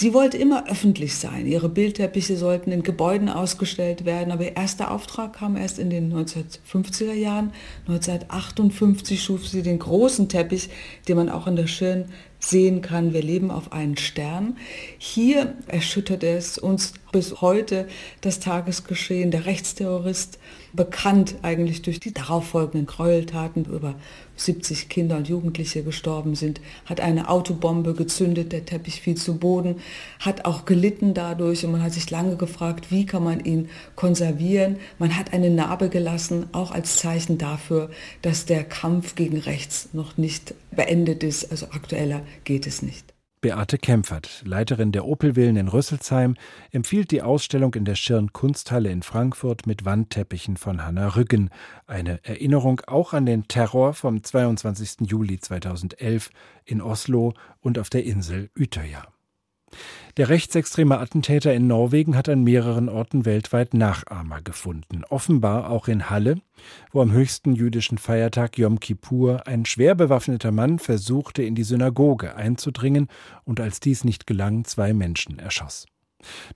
Sie 0.00 0.14
wollte 0.14 0.36
immer 0.36 0.70
öffentlich 0.70 1.16
sein. 1.16 1.44
Ihre 1.44 1.68
Bildteppiche 1.68 2.36
sollten 2.36 2.70
in 2.70 2.84
Gebäuden 2.84 3.28
ausgestellt 3.28 4.04
werden, 4.04 4.30
aber 4.30 4.44
ihr 4.44 4.56
erster 4.56 4.92
Auftrag 4.92 5.32
kam 5.32 5.56
erst 5.56 5.80
in 5.80 5.90
den 5.90 6.12
1950er 6.14 7.14
Jahren. 7.14 7.52
1958 7.88 9.20
schuf 9.20 9.48
sie 9.48 9.62
den 9.62 9.80
großen 9.80 10.28
Teppich, 10.28 10.68
den 11.08 11.16
man 11.16 11.28
auch 11.28 11.48
in 11.48 11.56
der 11.56 11.66
Schirn 11.66 12.04
sehen 12.40 12.82
kann, 12.82 13.12
wir 13.12 13.22
leben 13.22 13.50
auf 13.50 13.72
einen 13.72 13.96
Stern. 13.96 14.56
Hier 14.98 15.54
erschüttert 15.66 16.22
es 16.22 16.58
uns 16.58 16.94
bis 17.12 17.40
heute 17.40 17.88
das 18.20 18.40
Tagesgeschehen. 18.40 19.30
Der 19.30 19.46
Rechtsterrorist, 19.46 20.38
bekannt 20.72 21.36
eigentlich 21.42 21.82
durch 21.82 22.00
die 22.00 22.12
darauffolgenden 22.12 22.86
Gräueltaten, 22.86 23.64
über 23.64 23.94
70 24.36 24.88
Kinder 24.88 25.16
und 25.16 25.28
Jugendliche 25.28 25.82
gestorben 25.82 26.34
sind, 26.34 26.60
hat 26.84 27.00
eine 27.00 27.28
Autobombe 27.28 27.94
gezündet, 27.94 28.52
der 28.52 28.64
Teppich 28.64 29.00
fiel 29.00 29.16
zu 29.16 29.38
Boden, 29.38 29.76
hat 30.20 30.44
auch 30.44 30.64
gelitten 30.64 31.14
dadurch 31.14 31.64
und 31.64 31.72
man 31.72 31.82
hat 31.82 31.92
sich 31.92 32.10
lange 32.10 32.36
gefragt, 32.36 32.90
wie 32.90 33.06
kann 33.06 33.24
man 33.24 33.44
ihn 33.44 33.68
konservieren. 33.96 34.76
Man 34.98 35.16
hat 35.16 35.32
eine 35.32 35.50
Narbe 35.50 35.88
gelassen, 35.88 36.46
auch 36.52 36.70
als 36.70 36.96
Zeichen 36.96 37.38
dafür, 37.38 37.90
dass 38.22 38.46
der 38.46 38.64
Kampf 38.64 39.14
gegen 39.14 39.38
rechts 39.38 39.88
noch 39.92 40.16
nicht 40.16 40.54
beendet 40.70 41.24
ist, 41.24 41.50
also 41.50 41.66
aktueller 41.66 42.22
geht 42.44 42.66
es 42.66 42.82
nicht. 42.82 43.17
Beate 43.40 43.78
Kempfert, 43.78 44.42
Leiterin 44.44 44.92
der 44.92 45.04
Opelvillen 45.04 45.56
in 45.56 45.68
Rüsselsheim, 45.68 46.34
empfiehlt 46.72 47.10
die 47.10 47.22
Ausstellung 47.22 47.74
in 47.74 47.84
der 47.84 47.94
Schirn 47.94 48.32
Kunsthalle 48.32 48.90
in 48.90 49.02
Frankfurt 49.02 49.66
mit 49.66 49.84
Wandteppichen 49.84 50.56
von 50.56 50.84
Hanna 50.84 51.08
Rüggen. 51.14 51.50
Eine 51.86 52.18
Erinnerung 52.24 52.80
auch 52.86 53.12
an 53.12 53.26
den 53.26 53.46
Terror 53.46 53.94
vom 53.94 54.22
22. 54.22 55.08
Juli 55.08 55.38
2011 55.38 56.30
in 56.64 56.80
Oslo 56.80 57.34
und 57.60 57.78
auf 57.78 57.90
der 57.90 58.04
Insel 58.04 58.50
Utøya. 58.58 59.06
Der 60.16 60.28
rechtsextreme 60.28 60.98
Attentäter 60.98 61.54
in 61.54 61.66
Norwegen 61.66 62.16
hat 62.16 62.28
an 62.28 62.42
mehreren 62.42 62.88
Orten 62.88 63.24
weltweit 63.24 63.74
Nachahmer 63.74 64.42
gefunden. 64.42 65.04
Offenbar 65.08 65.70
auch 65.70 65.86
in 65.86 66.10
Halle, 66.10 66.40
wo 66.90 67.00
am 67.00 67.12
höchsten 67.12 67.54
jüdischen 67.54 67.98
Feiertag 67.98 68.58
Yom 68.58 68.80
Kippur 68.80 69.46
ein 69.46 69.64
schwer 69.64 69.94
bewaffneter 69.94 70.50
Mann 70.50 70.78
versuchte, 70.78 71.42
in 71.42 71.54
die 71.54 71.62
Synagoge 71.62 72.34
einzudringen 72.34 73.08
und 73.44 73.60
als 73.60 73.80
dies 73.80 74.04
nicht 74.04 74.26
gelang, 74.26 74.64
zwei 74.64 74.92
Menschen 74.92 75.38
erschoss. 75.38 75.86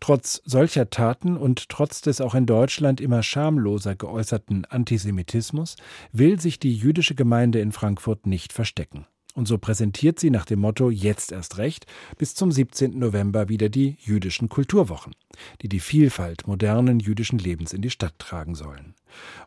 Trotz 0.01 0.43
solcher 0.45 0.91
Taten 0.91 1.37
und 1.37 1.69
trotz 1.69 2.01
des 2.01 2.21
auch 2.21 2.35
in 2.35 2.47
Deutschland 2.47 3.01
immer 3.01 3.23
schamloser 3.23 3.95
geäußerten 3.95 4.65
Antisemitismus 4.65 5.77
will 6.13 6.41
sich 6.41 6.59
die 6.59 6.75
jüdische 6.75 7.15
Gemeinde 7.15 7.61
in 7.61 7.71
Frankfurt 7.71 8.27
nicht 8.27 8.53
verstecken. 8.53 9.07
Und 9.35 9.49
so 9.49 9.57
präsentiert 9.57 10.21
sie 10.21 10.31
nach 10.31 10.45
dem 10.45 10.61
Motto 10.61 10.91
Jetzt 10.91 11.33
erst 11.33 11.57
recht 11.59 11.87
bis 12.19 12.35
zum 12.35 12.53
17. 12.53 12.99
November 12.99 13.49
wieder 13.49 13.71
die 13.71 13.97
jüdischen 14.01 14.49
Kulturwochen, 14.49 15.15
die 15.63 15.69
die 15.69 15.81
Vielfalt 15.81 16.47
modernen 16.47 17.01
jüdischen 17.01 17.39
Lebens 17.39 17.73
in 17.73 17.81
die 17.81 17.91
Stadt 17.91 18.19
tragen 18.19 18.55
sollen. 18.55 18.95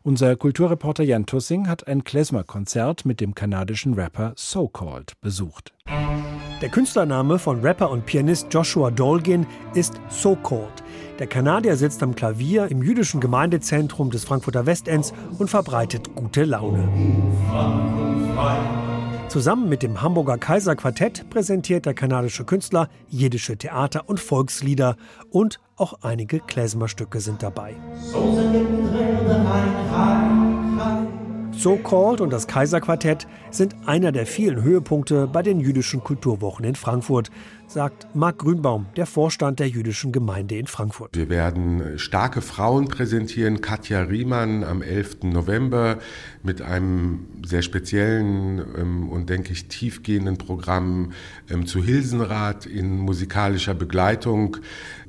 Unser 0.02 0.36
Kulturreporter 0.36 1.04
Jan 1.04 1.26
Tussing 1.26 1.68
hat 1.68 1.86
ein 1.86 2.04
Klezmer-Konzert 2.04 3.04
mit 3.04 3.20
dem 3.20 3.34
kanadischen 3.34 3.94
Rapper 3.94 4.32
So 4.36 4.68
Called 4.68 5.12
besucht. 5.20 5.72
Der 6.62 6.68
Künstlername 6.68 7.38
von 7.38 7.60
Rapper 7.60 7.90
und 7.90 8.06
Pianist 8.06 8.48
Joshua 8.50 8.90
Dolgin 8.90 9.46
ist 9.74 10.00
So 10.08 10.36
Called. 10.36 10.82
Der 11.18 11.26
Kanadier 11.26 11.76
sitzt 11.76 12.02
am 12.02 12.14
Klavier 12.14 12.66
im 12.70 12.82
jüdischen 12.82 13.20
Gemeindezentrum 13.20 14.10
des 14.10 14.24
Frankfurter 14.24 14.66
Westends 14.66 15.12
und 15.38 15.48
verbreitet 15.48 16.14
gute 16.14 16.44
Laune. 16.44 16.88
Zusammen 19.36 19.68
mit 19.68 19.82
dem 19.82 20.00
Hamburger 20.00 20.38
Kaiserquartett 20.38 21.28
präsentiert 21.28 21.84
der 21.84 21.92
kanadische 21.92 22.46
Künstler 22.46 22.88
jiddische 23.10 23.58
Theater- 23.58 24.08
und 24.08 24.18
Volkslieder 24.18 24.96
und 25.28 25.60
auch 25.76 25.98
einige 26.00 26.40
Klezmerstücke 26.40 27.20
sind 27.20 27.42
dabei. 27.42 27.74
So 28.00 28.18
so 31.58 31.76
Called 31.76 32.20
und 32.20 32.30
das 32.30 32.46
Kaiserquartett 32.46 33.26
sind 33.50 33.74
einer 33.86 34.12
der 34.12 34.26
vielen 34.26 34.62
Höhepunkte 34.62 35.26
bei 35.26 35.42
den 35.42 35.58
jüdischen 35.58 36.04
Kulturwochen 36.04 36.64
in 36.64 36.74
Frankfurt, 36.74 37.30
sagt 37.66 38.06
Marc 38.14 38.38
Grünbaum, 38.38 38.86
der 38.96 39.06
Vorstand 39.06 39.58
der 39.58 39.68
jüdischen 39.68 40.12
Gemeinde 40.12 40.56
in 40.56 40.66
Frankfurt. 40.66 41.16
Wir 41.16 41.28
werden 41.28 41.98
starke 41.98 42.42
Frauen 42.42 42.88
präsentieren. 42.88 43.60
Katja 43.60 44.02
Riemann 44.02 44.64
am 44.64 44.82
11. 44.82 45.22
November 45.24 45.98
mit 46.42 46.62
einem 46.62 47.26
sehr 47.44 47.62
speziellen 47.62 48.62
ähm, 48.78 49.08
und, 49.08 49.30
denke 49.30 49.52
ich, 49.52 49.68
tiefgehenden 49.68 50.36
Programm 50.36 51.12
ähm, 51.50 51.66
zu 51.66 51.82
Hilsenrath 51.82 52.66
in 52.66 52.98
musikalischer 52.98 53.74
Begleitung. 53.74 54.58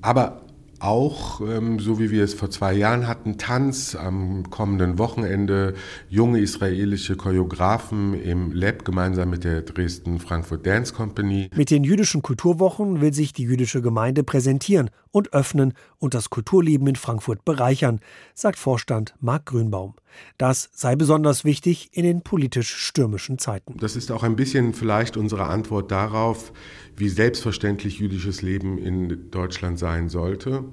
Aber 0.01 0.46
auch, 0.79 1.41
ähm, 1.41 1.79
so 1.79 1.99
wie 1.99 2.11
wir 2.11 2.23
es 2.23 2.33
vor 2.33 2.49
zwei 2.49 2.73
Jahren 2.73 3.07
hatten, 3.07 3.37
Tanz 3.37 3.95
am 3.95 4.49
kommenden 4.49 4.97
Wochenende, 4.97 5.73
junge 6.09 6.39
israelische 6.39 7.15
Choreografen 7.15 8.13
im 8.13 8.51
Lab 8.51 8.85
gemeinsam 8.85 9.29
mit 9.29 9.43
der 9.43 9.61
Dresden 9.61 10.19
Frankfurt 10.19 10.65
Dance 10.65 10.93
Company. 10.93 11.49
Mit 11.55 11.71
den 11.71 11.83
jüdischen 11.83 12.21
Kulturwochen 12.21 13.01
will 13.01 13.13
sich 13.13 13.33
die 13.33 13.43
jüdische 13.43 13.81
Gemeinde 13.81 14.23
präsentieren 14.23 14.89
und 15.11 15.33
öffnen 15.33 15.73
und 15.97 16.13
das 16.13 16.29
Kulturleben 16.29 16.87
in 16.87 16.95
Frankfurt 16.95 17.45
bereichern, 17.45 17.99
sagt 18.33 18.59
Vorstand 18.59 19.15
Marc 19.19 19.47
Grünbaum. 19.47 19.95
Das 20.37 20.69
sei 20.73 20.95
besonders 20.95 21.45
wichtig 21.45 21.89
in 21.91 22.03
den 22.03 22.21
politisch 22.21 22.75
stürmischen 22.75 23.37
Zeiten. 23.37 23.77
Das 23.77 23.95
ist 23.95 24.11
auch 24.11 24.23
ein 24.23 24.35
bisschen 24.35 24.73
vielleicht 24.73 25.17
unsere 25.17 25.45
Antwort 25.45 25.91
darauf, 25.91 26.51
wie 26.95 27.09
selbstverständlich 27.09 27.99
jüdisches 27.99 28.41
Leben 28.41 28.77
in 28.77 29.29
Deutschland 29.31 29.79
sein 29.79 30.09
sollte. 30.09 30.63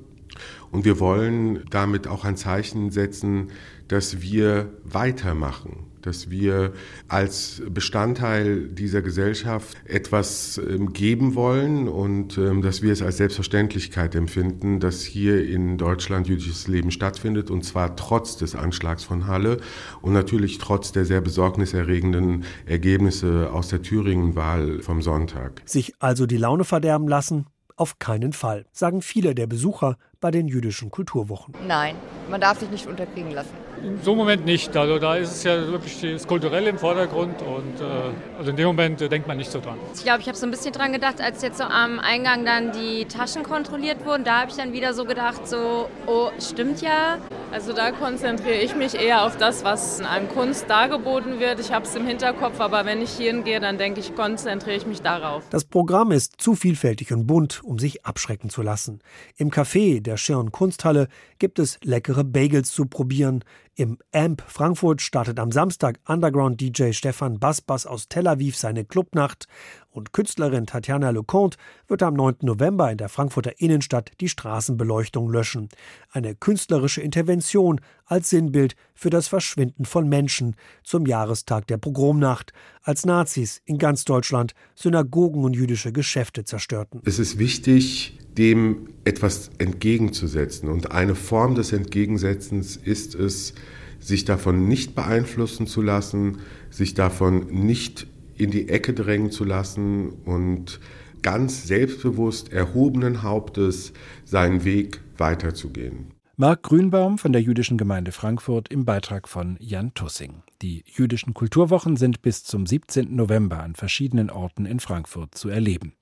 Und 0.70 0.84
wir 0.84 0.98
wollen 0.98 1.64
damit 1.70 2.08
auch 2.08 2.24
ein 2.24 2.36
Zeichen 2.36 2.90
setzen, 2.90 3.52
dass 3.88 4.20
wir 4.20 4.72
weitermachen, 4.82 5.83
dass 6.06 6.30
wir 6.30 6.72
als 7.08 7.62
Bestandteil 7.68 8.68
dieser 8.68 9.02
Gesellschaft 9.02 9.76
etwas 9.84 10.58
ähm, 10.58 10.92
geben 10.92 11.34
wollen 11.34 11.88
und 11.88 12.38
ähm, 12.38 12.62
dass 12.62 12.82
wir 12.82 12.92
es 12.92 13.02
als 13.02 13.16
Selbstverständlichkeit 13.16 14.14
empfinden, 14.14 14.80
dass 14.80 15.02
hier 15.02 15.46
in 15.46 15.78
Deutschland 15.78 16.28
jüdisches 16.28 16.68
Leben 16.68 16.90
stattfindet 16.90 17.50
und 17.50 17.64
zwar 17.64 17.96
trotz 17.96 18.36
des 18.36 18.54
Anschlags 18.54 19.04
von 19.04 19.26
Halle 19.26 19.58
und 20.02 20.12
natürlich 20.12 20.58
trotz 20.58 20.92
der 20.92 21.04
sehr 21.04 21.20
besorgniserregenden 21.20 22.44
Ergebnisse 22.66 23.50
aus 23.52 23.68
der 23.68 23.82
Thüringen-Wahl 23.82 24.80
vom 24.80 25.02
Sonntag. 25.02 25.62
Sich 25.64 25.94
also 25.98 26.26
die 26.26 26.36
Laune 26.36 26.64
verderben 26.64 27.08
lassen? 27.08 27.46
Auf 27.76 27.98
keinen 27.98 28.32
Fall, 28.32 28.66
sagen 28.70 29.02
viele 29.02 29.34
der 29.34 29.48
Besucher 29.48 29.96
bei 30.24 30.30
den 30.30 30.48
jüdischen 30.48 30.90
Kulturwochen. 30.90 31.52
Nein, 31.68 31.96
man 32.30 32.40
darf 32.40 32.58
sich 32.58 32.70
nicht 32.70 32.86
unterkriegen 32.86 33.32
lassen. 33.32 33.50
In 33.82 34.00
so 34.00 34.12
einem 34.12 34.20
Moment 34.20 34.46
nicht. 34.46 34.74
Also 34.74 34.98
da 34.98 35.16
ist 35.16 35.32
es 35.32 35.44
ja 35.44 35.54
wirklich 35.68 36.00
das 36.00 36.26
Kulturelle 36.26 36.70
im 36.70 36.78
Vordergrund 36.78 37.42
und 37.42 37.78
äh, 37.78 38.38
also 38.38 38.48
in 38.48 38.56
dem 38.56 38.68
Moment 38.68 39.02
äh, 39.02 39.10
denkt 39.10 39.28
man 39.28 39.36
nicht 39.36 39.50
so 39.50 39.60
dran. 39.60 39.76
Ich 39.94 40.02
glaube, 40.02 40.22
ich 40.22 40.26
habe 40.26 40.38
so 40.38 40.46
ein 40.46 40.50
bisschen 40.50 40.72
dran 40.72 40.94
gedacht, 40.94 41.20
als 41.20 41.42
jetzt 41.42 41.58
so 41.58 41.64
am 41.64 42.00
Eingang 42.00 42.46
dann 42.46 42.72
die 42.72 43.04
Taschen 43.04 43.42
kontrolliert 43.42 44.06
wurden. 44.06 44.24
Da 44.24 44.40
habe 44.40 44.50
ich 44.50 44.56
dann 44.56 44.72
wieder 44.72 44.94
so 44.94 45.04
gedacht, 45.04 45.46
so, 45.46 45.90
oh, 46.06 46.30
stimmt 46.40 46.80
ja. 46.80 47.18
Also 47.54 47.72
da 47.72 47.92
konzentriere 47.92 48.58
ich 48.58 48.74
mich 48.74 48.96
eher 48.96 49.24
auf 49.24 49.36
das, 49.36 49.62
was 49.62 50.00
einem 50.00 50.28
Kunst 50.28 50.68
dargeboten 50.68 51.38
wird. 51.38 51.60
Ich 51.60 51.70
habe 51.70 51.84
es 51.84 51.94
im 51.94 52.04
Hinterkopf, 52.04 52.58
aber 52.58 52.84
wenn 52.84 53.00
ich 53.00 53.10
hierhin 53.10 53.44
gehe, 53.44 53.60
dann 53.60 53.78
denke 53.78 54.00
ich, 54.00 54.16
konzentriere 54.16 54.76
ich 54.76 54.86
mich 54.86 55.02
darauf. 55.02 55.44
Das 55.50 55.64
Programm 55.64 56.10
ist 56.10 56.40
zu 56.42 56.56
vielfältig 56.56 57.12
und 57.12 57.28
bunt, 57.28 57.62
um 57.62 57.78
sich 57.78 58.04
abschrecken 58.04 58.50
zu 58.50 58.62
lassen. 58.62 58.98
Im 59.36 59.52
Café 59.52 60.02
der 60.02 60.16
Schirn 60.16 60.50
Kunsthalle 60.50 61.06
gibt 61.38 61.60
es 61.60 61.78
leckere 61.84 62.24
Bagels 62.24 62.72
zu 62.72 62.86
probieren. 62.86 63.44
Im 63.76 63.98
Amp 64.12 64.40
Frankfurt 64.46 65.02
startet 65.02 65.40
am 65.40 65.50
Samstag 65.50 65.98
Underground-DJ 66.06 66.92
Stefan 66.92 67.40
Basbas 67.40 67.86
aus 67.86 68.08
Tel 68.08 68.28
Aviv 68.28 68.56
seine 68.56 68.84
Clubnacht 68.84 69.48
und 69.90 70.12
Künstlerin 70.12 70.66
Tatjana 70.66 71.10
Leconte 71.10 71.58
wird 71.88 72.04
am 72.04 72.14
9. 72.14 72.36
November 72.42 72.92
in 72.92 72.98
der 72.98 73.08
Frankfurter 73.08 73.60
Innenstadt 73.60 74.12
die 74.20 74.28
Straßenbeleuchtung 74.28 75.28
löschen. 75.28 75.70
Eine 76.12 76.36
künstlerische 76.36 77.00
Intervention 77.00 77.80
als 78.06 78.30
Sinnbild 78.30 78.76
für 78.94 79.10
das 79.10 79.28
Verschwinden 79.28 79.84
von 79.84 80.08
Menschen 80.08 80.56
zum 80.82 81.06
Jahrestag 81.06 81.66
der 81.66 81.78
Pogromnacht, 81.78 82.52
als 82.82 83.04
Nazis 83.06 83.60
in 83.64 83.78
ganz 83.78 84.04
Deutschland 84.04 84.54
Synagogen 84.74 85.44
und 85.44 85.54
jüdische 85.54 85.92
Geschäfte 85.92 86.44
zerstörten. 86.44 87.00
Es 87.04 87.18
ist 87.18 87.38
wichtig, 87.38 88.18
dem 88.36 88.88
etwas 89.04 89.50
entgegenzusetzen. 89.58 90.68
Und 90.68 90.92
eine 90.92 91.14
Form 91.14 91.54
des 91.54 91.72
Entgegensetzens 91.72 92.76
ist 92.76 93.14
es, 93.14 93.54
sich 94.00 94.24
davon 94.24 94.68
nicht 94.68 94.94
beeinflussen 94.94 95.66
zu 95.66 95.80
lassen, 95.80 96.38
sich 96.70 96.94
davon 96.94 97.46
nicht 97.46 98.06
in 98.36 98.50
die 98.50 98.68
Ecke 98.68 98.92
drängen 98.92 99.30
zu 99.30 99.44
lassen 99.44 100.10
und 100.24 100.80
ganz 101.22 101.66
selbstbewusst 101.66 102.52
erhobenen 102.52 103.22
Hauptes 103.22 103.92
seinen 104.24 104.64
Weg 104.64 105.00
weiterzugehen. 105.16 106.13
Marc 106.36 106.64
Grünbaum 106.64 107.16
von 107.16 107.32
der 107.32 107.40
Jüdischen 107.40 107.78
Gemeinde 107.78 108.10
Frankfurt 108.10 108.66
im 108.68 108.84
Beitrag 108.84 109.28
von 109.28 109.56
Jan 109.60 109.94
Tussing. 109.94 110.42
Die 110.62 110.82
jüdischen 110.84 111.32
Kulturwochen 111.32 111.96
sind 111.96 112.22
bis 112.22 112.42
zum 112.42 112.66
17. 112.66 113.14
November 113.14 113.62
an 113.62 113.76
verschiedenen 113.76 114.30
Orten 114.30 114.66
in 114.66 114.80
Frankfurt 114.80 115.36
zu 115.36 115.48
erleben. 115.48 115.92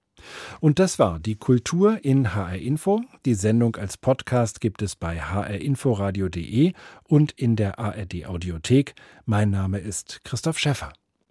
Und 0.61 0.79
das 0.79 0.99
war 0.99 1.21
die 1.21 1.35
Kultur 1.35 2.03
in 2.03 2.35
HR 2.35 2.57
Info. 2.57 3.03
Die 3.27 3.35
Sendung 3.35 3.77
als 3.77 3.99
Podcast 3.99 4.63
gibt 4.63 4.81
es 4.81 4.97
bei 4.97 5.21
hrinforadio.de 5.21 6.73
und 7.05 7.33
in 7.33 7.55
der 7.55 7.79
ARD 7.79 8.25
Audiothek. 8.25 8.95
Mein 9.27 9.51
Name 9.51 9.81
ist 9.81 10.25
Christoph 10.25 10.59
Schäffer. 10.59 10.95